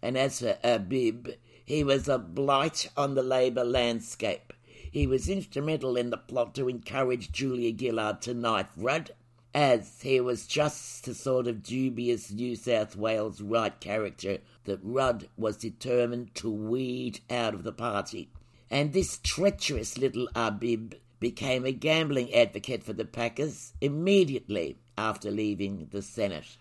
[0.00, 1.28] And as for Abib,
[1.64, 4.54] he was a blight on the Labor landscape.
[4.90, 9.10] He was instrumental in the plot to encourage Julia Gillard to knife Rudd,
[9.58, 15.28] as he was just the sort of dubious New South Wales right character that Rudd
[15.36, 18.30] was determined to weed out of the party.
[18.70, 25.88] And this treacherous little Arbib became a gambling advocate for the Packers immediately after leaving
[25.90, 26.56] the Senate.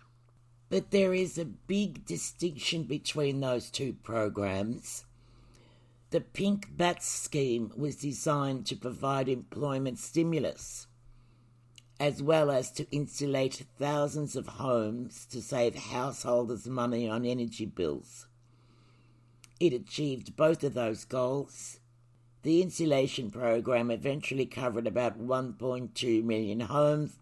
[0.68, 5.06] But there is a big distinction between those two programs.
[6.10, 10.88] The Pink Bats scheme was designed to provide employment stimulus,
[12.00, 18.28] as well as to insulate thousands of homes to save householders money on energy bills.
[19.60, 21.80] It achieved both of those goals.
[22.43, 27.18] The insulation program eventually covered about 1.2 million homes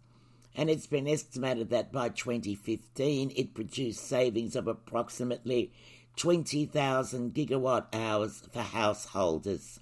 [0.58, 5.72] and it's been estimated that by 2015 it produced savings of approximately
[6.16, 9.80] 20,000 gigawatt hours for householders.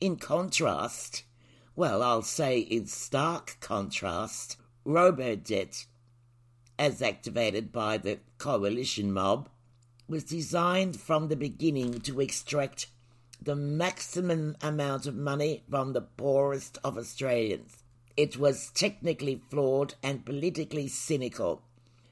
[0.00, 1.24] In contrast,
[1.78, 5.86] well, I'll say in stark contrast, Robodebt,
[6.76, 9.48] as activated by the coalition mob,
[10.08, 12.88] was designed from the beginning to extract
[13.40, 17.76] the maximum amount of money from the poorest of Australians.
[18.16, 21.62] It was technically flawed and politically cynical,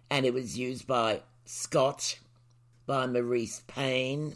[0.09, 2.21] and it was used by Scott,
[2.87, 4.35] by Marise Payne,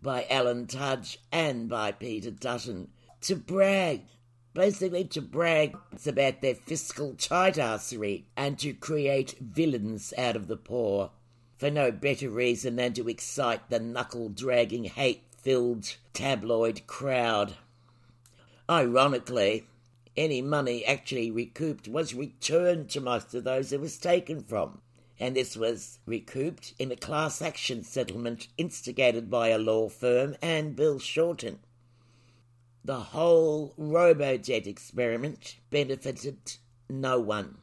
[0.00, 2.92] by Alan Tudge, and by Peter Dutton
[3.22, 4.02] to brag,
[4.54, 5.76] basically to brag
[6.06, 11.10] about their fiscal tightassery and to create villains out of the poor
[11.56, 17.54] for no better reason than to excite the knuckle dragging, hate filled tabloid crowd.
[18.68, 19.66] Ironically,
[20.16, 24.80] any money actually recouped was returned to most of those it was taken from.
[25.18, 30.74] And this was recouped in a class action settlement instigated by a law firm and
[30.74, 31.60] Bill Shorten.
[32.86, 36.56] The whole Robodebt experiment benefited
[36.90, 37.56] no one.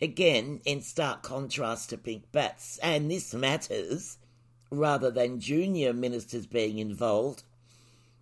[0.00, 4.18] Again, in stark contrast to Pink Bats, and this matters,
[4.70, 7.42] rather than junior ministers being involved,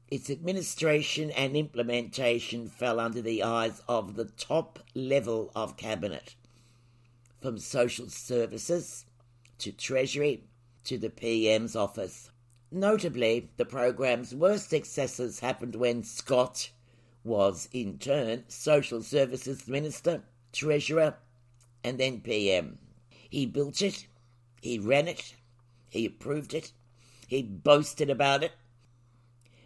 [0.08, 6.36] its administration and implementation fell under the eyes of the top level of cabinet,
[7.42, 9.04] from social services
[9.58, 10.44] to treasury
[10.84, 12.30] to the PM's office.
[12.72, 16.70] Notably, the programme's worst excesses happened when Scott
[17.22, 21.16] was, in turn, Social Services Minister, Treasurer,
[21.84, 22.78] and then PM.
[23.30, 24.06] He built it,
[24.60, 25.34] he ran it,
[25.88, 26.72] he approved it,
[27.28, 28.52] he boasted about it,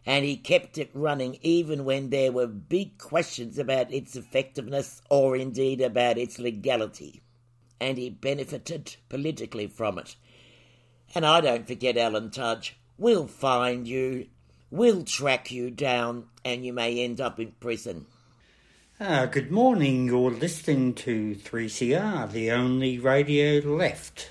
[0.05, 5.37] and he kept it running even when there were big questions about its effectiveness or
[5.37, 7.23] indeed about its legality.
[7.81, 10.17] And he benefited politically from it.
[11.15, 12.77] And I don't forget Alan Tudge.
[13.01, 14.27] We'll find you,
[14.71, 18.05] we'll track you down, and you may end up in prison.
[19.01, 20.05] Uh, good morning.
[20.05, 24.31] You're listening to 3CR, the only radio left.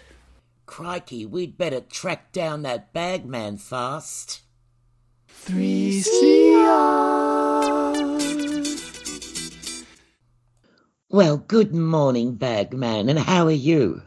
[0.68, 4.42] Crikey, we'd better track down that bagman fast.
[5.48, 6.06] 3CR.
[11.10, 14.04] Well, good morning, Bagman, and how are you?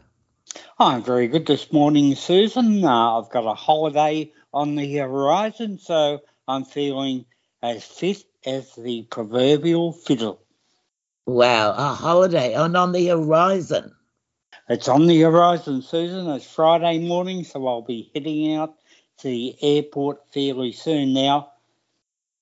[0.79, 2.85] I'm very good this morning, Susan.
[2.85, 7.25] Uh, I've got a holiday on the horizon, so I'm feeling
[7.61, 10.41] as fit as the proverbial fiddle.
[11.25, 13.95] Wow, a holiday on on the horizon.
[14.69, 16.27] It's on the horizon, Susan.
[16.29, 18.75] It's Friday morning, so I'll be heading out
[19.19, 21.13] to the airport fairly soon.
[21.13, 21.53] Now,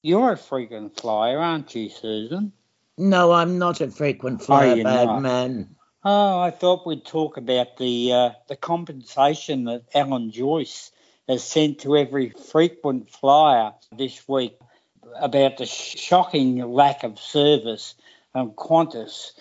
[0.01, 2.53] you're a frequent flyer, aren't you, Susan?
[2.97, 5.75] No, I'm not a frequent flyer, bad man.
[6.03, 10.91] Oh, I thought we'd talk about the uh, the compensation that Alan Joyce
[11.31, 14.57] has sent to every frequent flyer this week
[15.19, 17.95] about the shocking lack of service
[18.35, 19.31] on Qantas.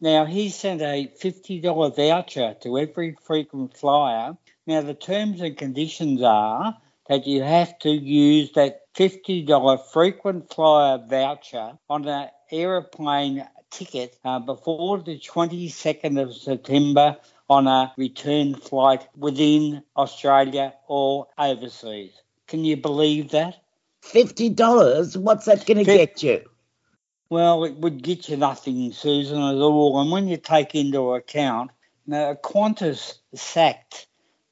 [0.00, 4.36] Now, he sent a $50 voucher to every frequent flyer
[4.68, 6.76] now, the terms and conditions are
[7.08, 14.40] that you have to use that $50 frequent flyer voucher on an aeroplane ticket uh,
[14.40, 17.16] before the 22nd of September
[17.48, 22.12] on a return flight within Australia or overseas.
[22.46, 23.62] Can you believe that?
[24.02, 25.16] $50?
[25.16, 26.42] What's that going to get you?
[27.30, 30.00] Well, it would get you nothing, Susan, at all.
[30.00, 31.70] And when you take into account,
[32.08, 34.06] now, Qantas sacked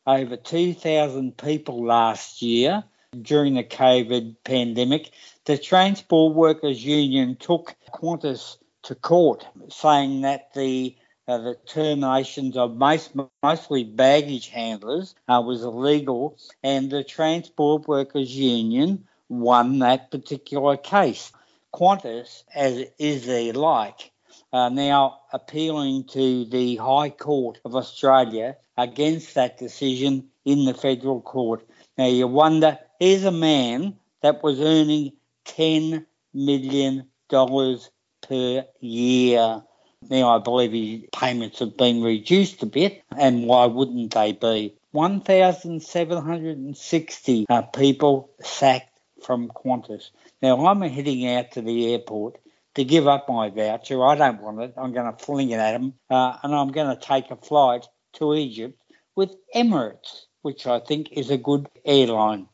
[0.06, 2.84] over 2,000 people last year
[3.22, 5.12] during the COVID pandemic.
[5.46, 10.94] The Transport Workers Union took Qantas to court, saying that the
[11.28, 13.12] uh, the terminations of most,
[13.42, 21.32] mostly baggage handlers uh, was illegal, and the Transport Workers Union won that particular case.
[21.74, 24.12] Qantas, as is their like,
[24.52, 31.20] are now appealing to the High Court of Australia against that decision in the federal
[31.20, 31.66] court.
[31.98, 35.12] Now you wonder, here's a man that was earning
[35.46, 39.62] $10 million per year.
[40.10, 44.74] Now, I believe his payments have been reduced a bit, and why wouldn't they be?
[44.92, 50.10] 1,760 uh, people sacked from Qantas.
[50.40, 52.38] Now, I'm heading out to the airport
[52.74, 54.04] to give up my voucher.
[54.04, 54.74] I don't want it.
[54.76, 57.86] I'm going to fling it at them, uh, and I'm going to take a flight
[58.14, 58.78] to Egypt
[59.14, 62.48] with Emirates, which I think is a good airline.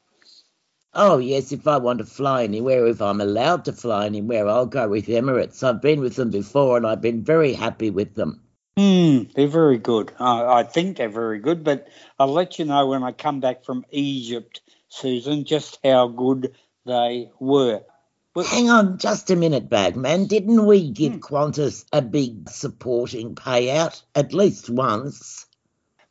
[0.95, 4.67] Oh, yes, if I want to fly anywhere, if I'm allowed to fly anywhere, I'll
[4.67, 5.63] go with Emirates.
[5.63, 8.43] I've been with them before and I've been very happy with them.
[8.77, 10.13] Hmm, they're very good.
[10.21, 11.89] Uh, I think they're very good, but
[12.19, 17.31] I'll let you know when I come back from Egypt, Susan, just how good they
[17.41, 17.83] were.
[18.35, 20.27] But, Hang on just a minute, Bagman.
[20.27, 21.19] Didn't we give hmm.
[21.21, 25.47] Qantas a big supporting payout at least once?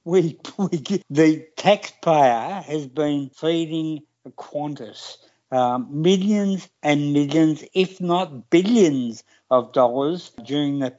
[0.03, 5.17] We, we the taxpayer has been feeding Qantas.
[5.51, 10.91] Um, millions and millions, if not billions, of dollars during the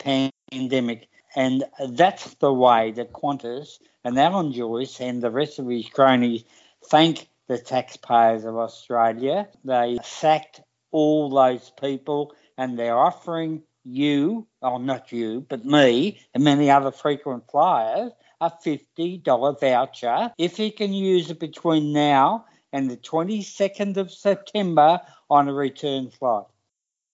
[0.53, 1.09] pandemic.
[1.35, 6.45] And that's the way that Qantas and Alan Joyce and the rest of his cronies
[6.85, 9.49] thank the taxpayers of Australia.
[9.64, 10.61] They sacked
[10.91, 16.93] all those people and they're offering you, oh, not you, but me and many other
[16.93, 23.97] frequent flyers, a $50 voucher if you can use it between now and the 22nd
[23.97, 26.47] of September on a return flight.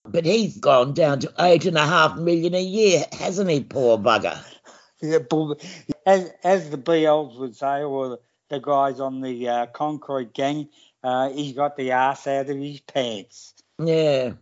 [0.05, 3.97] But he's gone down to eight and a half million a year, hasn't he, poor
[3.97, 4.39] bugger?
[5.01, 5.19] Yeah,
[6.05, 10.67] as, as the BLs would say, or the guys on the uh, concrete gang,
[11.01, 13.53] uh, he's got the ass out of his pants.
[13.81, 14.33] Yeah.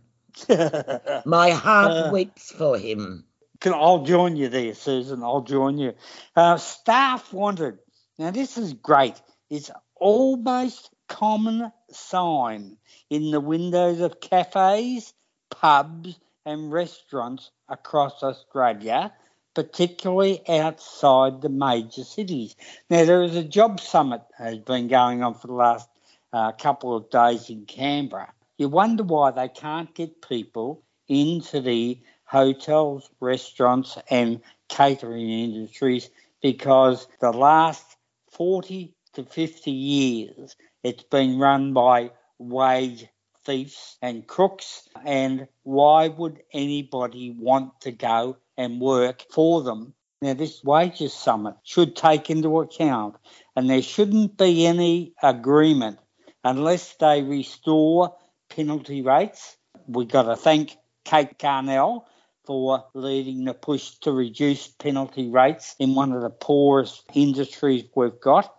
[1.24, 3.24] My heart uh, weeps for him.
[3.60, 5.22] Can, I'll join you there, Susan.
[5.22, 5.94] I'll join you.
[6.34, 7.78] Uh, staff wanted.
[8.18, 9.14] Now, this is great.
[9.50, 12.76] It's almost common sign
[13.10, 15.14] in the windows of cafes,
[15.50, 19.12] pubs, and restaurants across Australia,
[19.54, 22.54] particularly outside the major cities.
[22.88, 25.88] Now, there is a job summit that has been going on for the last
[26.32, 28.32] uh, couple of days in Canberra.
[28.56, 36.10] You wonder why they can't get people into the hotels, restaurants, and catering industries
[36.42, 37.96] because the last
[38.30, 40.56] 40 to 50 years
[40.88, 43.06] it's been run by wage
[43.44, 44.88] thieves and crooks.
[45.04, 49.92] And why would anybody want to go and work for them?
[50.22, 53.16] Now, this wages summit should take into account,
[53.54, 55.98] and there shouldn't be any agreement
[56.42, 58.16] unless they restore
[58.48, 59.56] penalty rates.
[59.86, 62.04] We've got to thank Kate Carnell
[62.46, 68.20] for leading the push to reduce penalty rates in one of the poorest industries we've
[68.20, 68.52] got.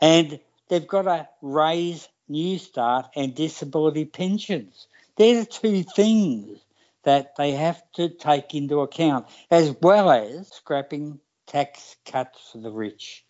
[0.00, 4.88] And they've got to raise New Start and disability pensions.
[5.16, 6.58] They're the two things
[7.04, 12.72] that they have to take into account, as well as scrapping tax cuts for the
[12.72, 13.24] rich.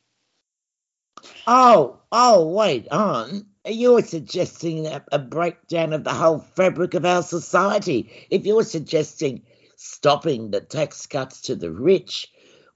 [1.47, 3.47] Oh, oh, wait on.
[3.66, 8.26] You're suggesting a, a breakdown of the whole fabric of our society.
[8.30, 9.43] If you're suggesting
[9.76, 12.28] stopping the tax cuts to the rich,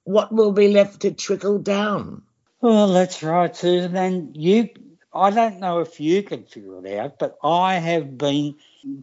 [0.04, 2.22] what will be left to trickle down?
[2.62, 3.96] Well, that's right, Susan.
[3.96, 4.68] And you,
[5.14, 8.56] I don't know if you can figure it out, but I have been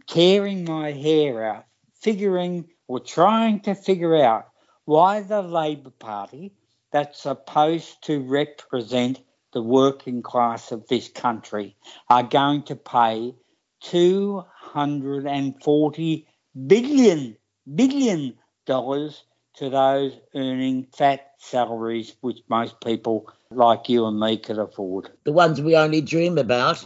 [0.06, 4.48] tearing my hair out, figuring or trying to figure out
[4.84, 6.52] why the Labor Party,
[6.92, 9.20] that's supposed to represent
[9.52, 11.74] the working class of this country,
[12.10, 13.34] are going to pay
[13.80, 16.26] 240
[16.66, 17.36] billion
[17.74, 18.34] billion
[18.66, 25.10] dollars to those earning fat salaries, which most people like you and me could afford.
[25.24, 26.84] The ones we only dream about.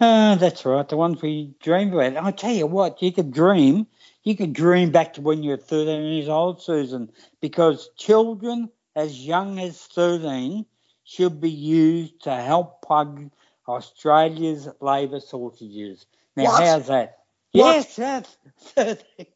[0.00, 2.16] Uh, that's right, the ones we dream about.
[2.16, 3.86] I tell you what, you could dream.
[4.24, 7.10] You could dream back to when you were 13 years old, Susan,
[7.40, 10.66] because children as young as 13
[11.04, 13.30] should be used to help plug
[13.66, 16.06] Australia's labour shortages.
[16.36, 16.62] Now, what?
[16.62, 17.18] how's that?
[17.52, 17.74] What?
[17.74, 19.26] Yes, that's 13.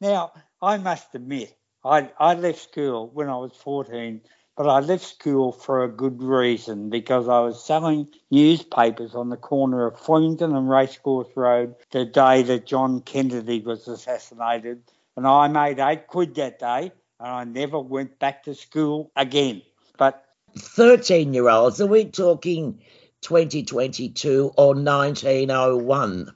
[0.00, 4.20] Now, I must admit, I, I left school when I was 14,
[4.56, 9.36] but I left school for a good reason because I was selling newspapers on the
[9.36, 14.82] corner of Flemington and Racecourse Road the day that John Kennedy was assassinated.
[15.16, 19.62] And I made eight quid that day and I never went back to school again.
[19.96, 20.24] But
[20.58, 22.78] 13 year olds, are we talking
[23.22, 26.32] 2022 or 1901?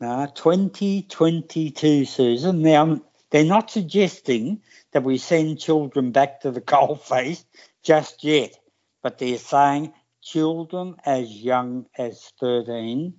[0.00, 2.62] No, 2022, Susan.
[2.62, 3.00] Now,
[3.30, 4.60] they're not suggesting
[4.94, 7.44] that we send children back to the coalface
[7.82, 8.58] just yet,
[9.02, 9.92] but they're saying
[10.22, 13.12] children as young as 13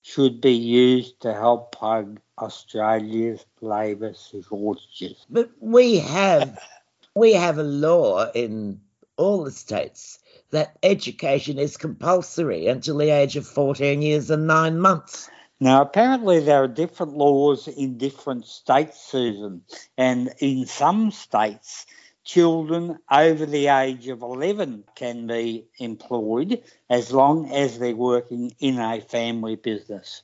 [0.00, 5.26] should be used to help plug Australia's labour shortages.
[5.28, 6.58] But we have
[7.14, 8.80] we have a law in
[9.16, 14.78] all the states that education is compulsory until the age of 14 years and nine
[14.78, 15.28] months.
[15.60, 19.62] Now, apparently, there are different laws in different states, Susan,
[19.96, 21.86] and in some states,
[22.24, 28.78] children over the age of 11 can be employed as long as they're working in
[28.78, 30.22] a family business.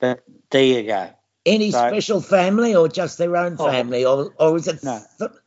[0.00, 1.10] But there you go.
[1.46, 3.70] Any so, special family or just their own oh.
[3.70, 5.00] family, oh, or, or is it no.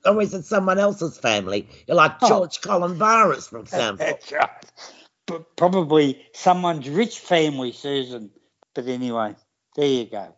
[0.05, 1.67] or is it someone else's family?
[1.87, 2.27] Like oh.
[2.27, 2.67] George oh.
[2.67, 4.05] Colin Barris, for example.
[4.05, 4.49] That's right.
[5.25, 8.31] But probably someone's rich family, Susan.
[8.73, 9.35] But anyway,
[9.75, 10.33] there you go.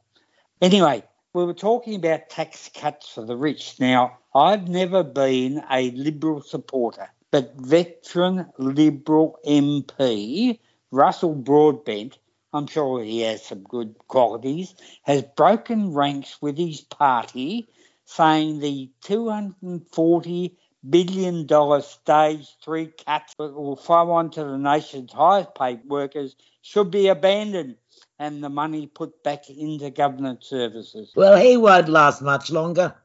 [0.61, 1.03] Anyway,
[1.33, 3.79] we were talking about tax cuts for the rich.
[3.79, 10.59] Now, I've never been a Liberal supporter, but veteran Liberal MP
[10.89, 12.17] Russell Broadbent,
[12.53, 17.67] I'm sure he has some good qualities, has broken ranks with his party,
[18.05, 20.57] saying the 240
[20.89, 26.35] billion dollar stage three cuts that will flow on to the nation's highest paid workers
[26.61, 27.75] should be abandoned
[28.19, 31.11] and the money put back into government services.
[31.15, 32.95] Well, he won't last much longer.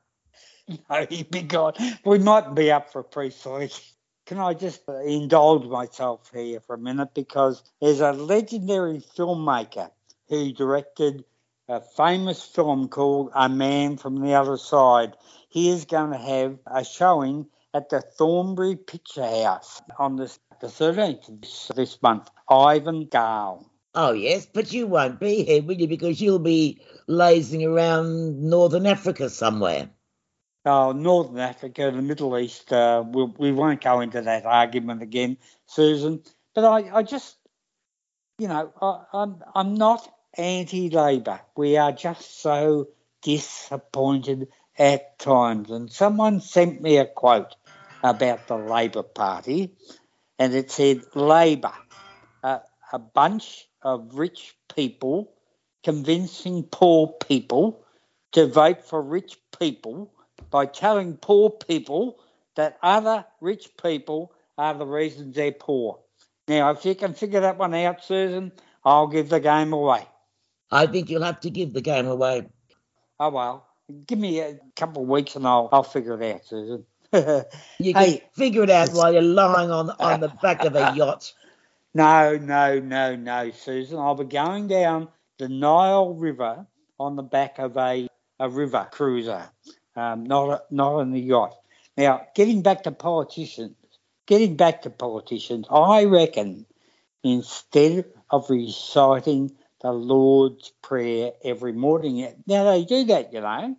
[0.91, 1.73] No, he'd be gone.
[2.05, 3.81] We might be up for a pre-select.
[4.27, 7.15] Can I just indulge myself here for a minute?
[7.15, 9.91] Because there's a legendary filmmaker
[10.29, 11.25] who directed
[11.69, 15.17] a famous film called A Man from the Other Side.
[15.49, 20.67] He is going to have a showing at the Thornbury Picture House on this, the
[20.67, 22.29] 13th of this month.
[22.51, 23.71] Ivan Gale.
[23.95, 25.89] Oh, yes, but you won't be here, will you?
[25.89, 29.91] Because you'll be lazing around Northern Africa somewhere.
[30.65, 35.39] Oh, Northern Africa, the Middle East, uh, we'll, we won't go into that argument again,
[35.67, 36.23] Susan.
[36.55, 37.37] But I, I just,
[38.39, 41.41] you know, I, I'm, I'm not anti Labor.
[41.57, 42.89] We are just so
[43.23, 45.71] disappointed at times.
[45.71, 47.57] And someone sent me a quote
[48.03, 49.75] about the Labor Party,
[50.39, 51.73] and it said, Labor,
[52.43, 52.59] uh,
[52.93, 55.33] a bunch of rich people
[55.85, 57.85] convincing poor people
[58.33, 60.13] to vote for rich people
[60.51, 62.19] by telling poor people
[62.57, 65.99] that other rich people are the reasons they're poor.
[66.49, 68.53] Now, if you can figure that one out, Susan,
[68.85, 70.07] I'll give the game away.
[70.71, 72.49] I think you'll have to give the game away.
[73.21, 73.67] Oh, well.
[74.07, 76.85] Give me a couple of weeks and I'll, I'll figure it out, Susan.
[77.79, 78.23] you can hey.
[78.35, 81.33] figure it out while you're lying on, on the back of a yacht.
[81.95, 83.99] No, no, no, no, Susan.
[83.99, 85.09] I'll be going down
[85.39, 86.67] the Nile River
[87.01, 88.09] on the back of a,
[88.39, 89.49] a river cruiser,
[89.97, 91.57] um, not a, not on the yacht.
[91.97, 93.77] Now, getting back to politicians,
[94.27, 96.67] getting back to politicians, I reckon
[97.25, 103.77] instead of reciting the Lord's Prayer every morning, now they do that, you know,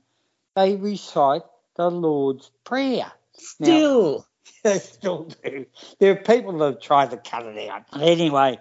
[0.55, 1.43] they recite
[1.75, 3.11] the Lord's Prayer.
[3.37, 4.17] Still.
[4.17, 4.25] Now,
[4.63, 5.65] they still do.
[5.99, 7.83] There are people that have tried to cut it out.
[7.99, 8.59] Anyway,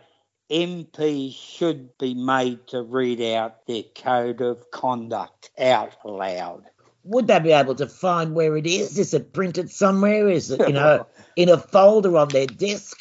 [0.51, 6.64] MPs should be made to read out their code of conduct out loud.
[7.05, 8.99] Would they be able to find where it is?
[8.99, 10.28] Is it printed somewhere?
[10.28, 12.99] Is it, you know, in a folder on their desk?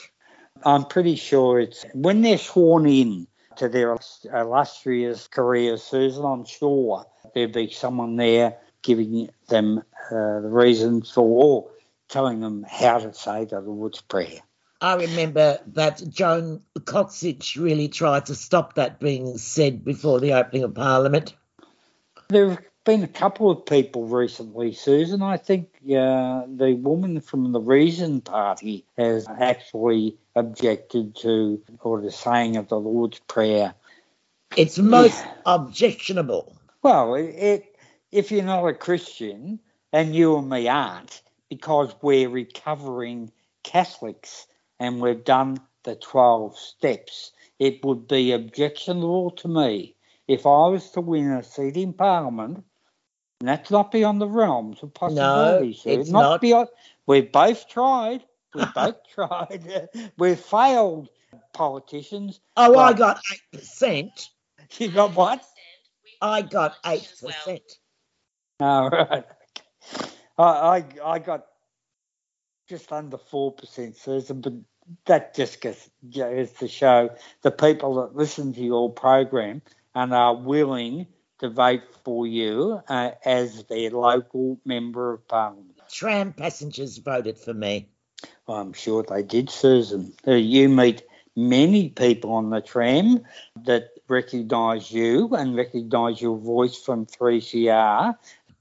[0.65, 3.27] I'm pretty sure it's when they're sworn in
[3.57, 3.97] to their
[4.33, 6.25] illustrious careers, Susan.
[6.25, 9.79] I'm sure there'd be someone there giving them
[10.11, 11.69] uh, the reasons for,
[12.09, 14.39] telling them how to say the Lord's Prayer.
[14.79, 20.63] I remember that Joan Coxsedge really tried to stop that being said before the opening
[20.63, 21.35] of Parliament.
[22.29, 25.21] There have been a couple of people recently, Susan.
[25.21, 32.11] I think uh, the woman from the Reason Party has actually objected to or the
[32.11, 33.73] saying of the Lord's Prayer.
[34.55, 35.33] It's most yeah.
[35.45, 36.55] objectionable.
[36.83, 37.75] Well, it,
[38.11, 39.59] if you're not a Christian,
[39.91, 43.31] and you and me aren't, because we're recovering
[43.63, 44.47] Catholics
[44.79, 47.31] and we've done the 12 steps.
[47.59, 49.95] It would be objectionable to me
[50.27, 52.63] if I was to win a seat in Parliament
[53.39, 55.73] And that's not beyond the realms of No, possibility.
[55.73, 55.89] Sue.
[55.89, 56.41] it's not.
[56.41, 56.69] beyond.
[57.05, 58.23] We've both tried.
[58.53, 59.89] We've both tried.
[60.17, 61.09] We've failed,
[61.53, 62.39] politicians.
[62.55, 63.21] Oh, I got
[63.53, 64.09] 8%.
[64.79, 65.45] You got what?
[66.21, 67.59] I got 8%.
[68.59, 69.23] All right.
[70.43, 71.45] I, I got
[72.69, 74.53] just under four percent, Susan, but
[75.05, 77.09] that just gets, goes to show
[77.41, 79.61] the people that listen to your program
[79.95, 81.07] and are willing
[81.39, 85.79] to vote for you uh, as their local member of parliament.
[85.91, 87.87] Tram passengers voted for me.
[88.47, 90.13] I'm sure they did, Susan.
[90.27, 91.03] Uh, You meet
[91.35, 93.23] many people on the tram
[93.65, 98.15] that recognise you and recognise your voice from 3CR.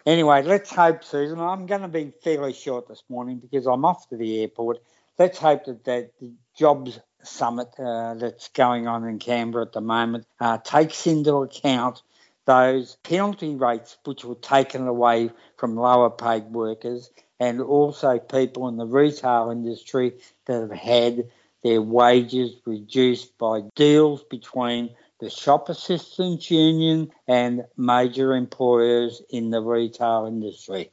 [0.07, 1.41] Anyway, let's hope, Susan.
[1.41, 4.81] I'm going to be fairly short this morning because I'm off to the airport.
[5.19, 9.81] Let's hope that, that the jobs summit uh, that's going on in Canberra at the
[9.81, 12.03] moment uh, takes into account
[12.45, 18.77] those penalty rates which were taken away from lower paid workers and also people in
[18.77, 20.13] the retail industry
[20.45, 21.29] that have had
[21.65, 29.61] their wages reduced by deals between the shop assistants union and major employers in the
[29.61, 30.91] retail industry.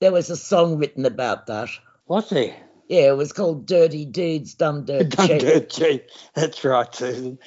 [0.00, 1.68] There was a song written about that.
[2.06, 2.56] Was there?
[2.88, 5.40] Yeah, it was called Dirty Deeds Done Dirt Done Cheap.
[5.40, 6.10] dirt cheap.
[6.34, 7.38] That's right, Susan.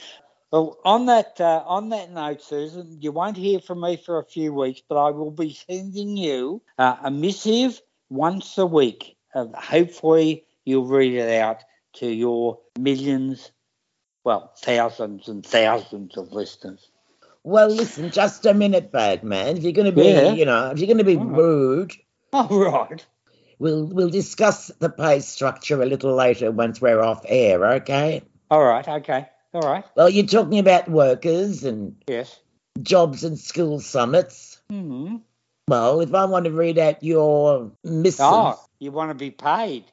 [0.52, 4.24] Well, on that uh, on that note, Susan, you won't hear from me for a
[4.24, 9.18] few weeks, but I will be sending you uh, a missive once a week.
[9.34, 11.64] Uh, hopefully, you'll read it out
[11.96, 13.52] to your millions,
[14.26, 16.90] well, thousands and thousands of listeners.
[17.44, 19.56] Well, listen, just a minute, bad man.
[19.56, 20.34] If you're going to be, Yeah.
[20.34, 21.94] you know, if you're going to be rude,
[22.34, 23.06] Oh, right.
[23.60, 27.64] we'll we'll discuss the pay structure a little later once we're off air.
[27.76, 28.24] Okay?
[28.50, 28.86] All right.
[28.88, 29.30] Okay.
[29.54, 29.86] All right.
[29.96, 32.40] Well, you're talking about workers and Yes.
[32.82, 34.60] jobs and school summits.
[34.70, 35.18] hmm
[35.70, 39.86] Well, if I want to read out your missive, Oh, you want to be paid?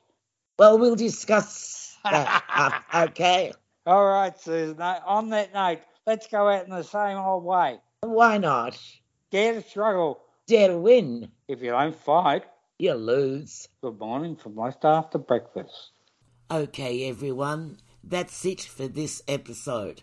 [0.59, 2.83] well, we'll discuss that.
[2.95, 3.53] okay?
[3.85, 4.81] All right, Susan.
[4.81, 7.81] On that note, let's go out in the same old way.
[8.03, 8.79] Why not?
[9.33, 10.21] Dare to struggle.
[10.47, 11.33] Dare to win.
[11.49, 12.45] If you don't fight,
[12.79, 13.67] you lose.
[13.81, 15.91] Good morning from Left After Breakfast.
[16.49, 20.03] Okay, everyone, that's it for this episode.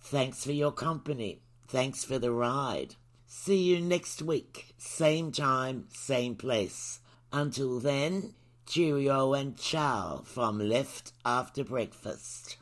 [0.00, 1.42] Thanks for your company.
[1.66, 2.94] Thanks for the ride.
[3.26, 7.00] See you next week, same time, same place.
[7.30, 8.34] Until then,
[8.66, 12.57] cheerio and ciao from Left After Breakfast.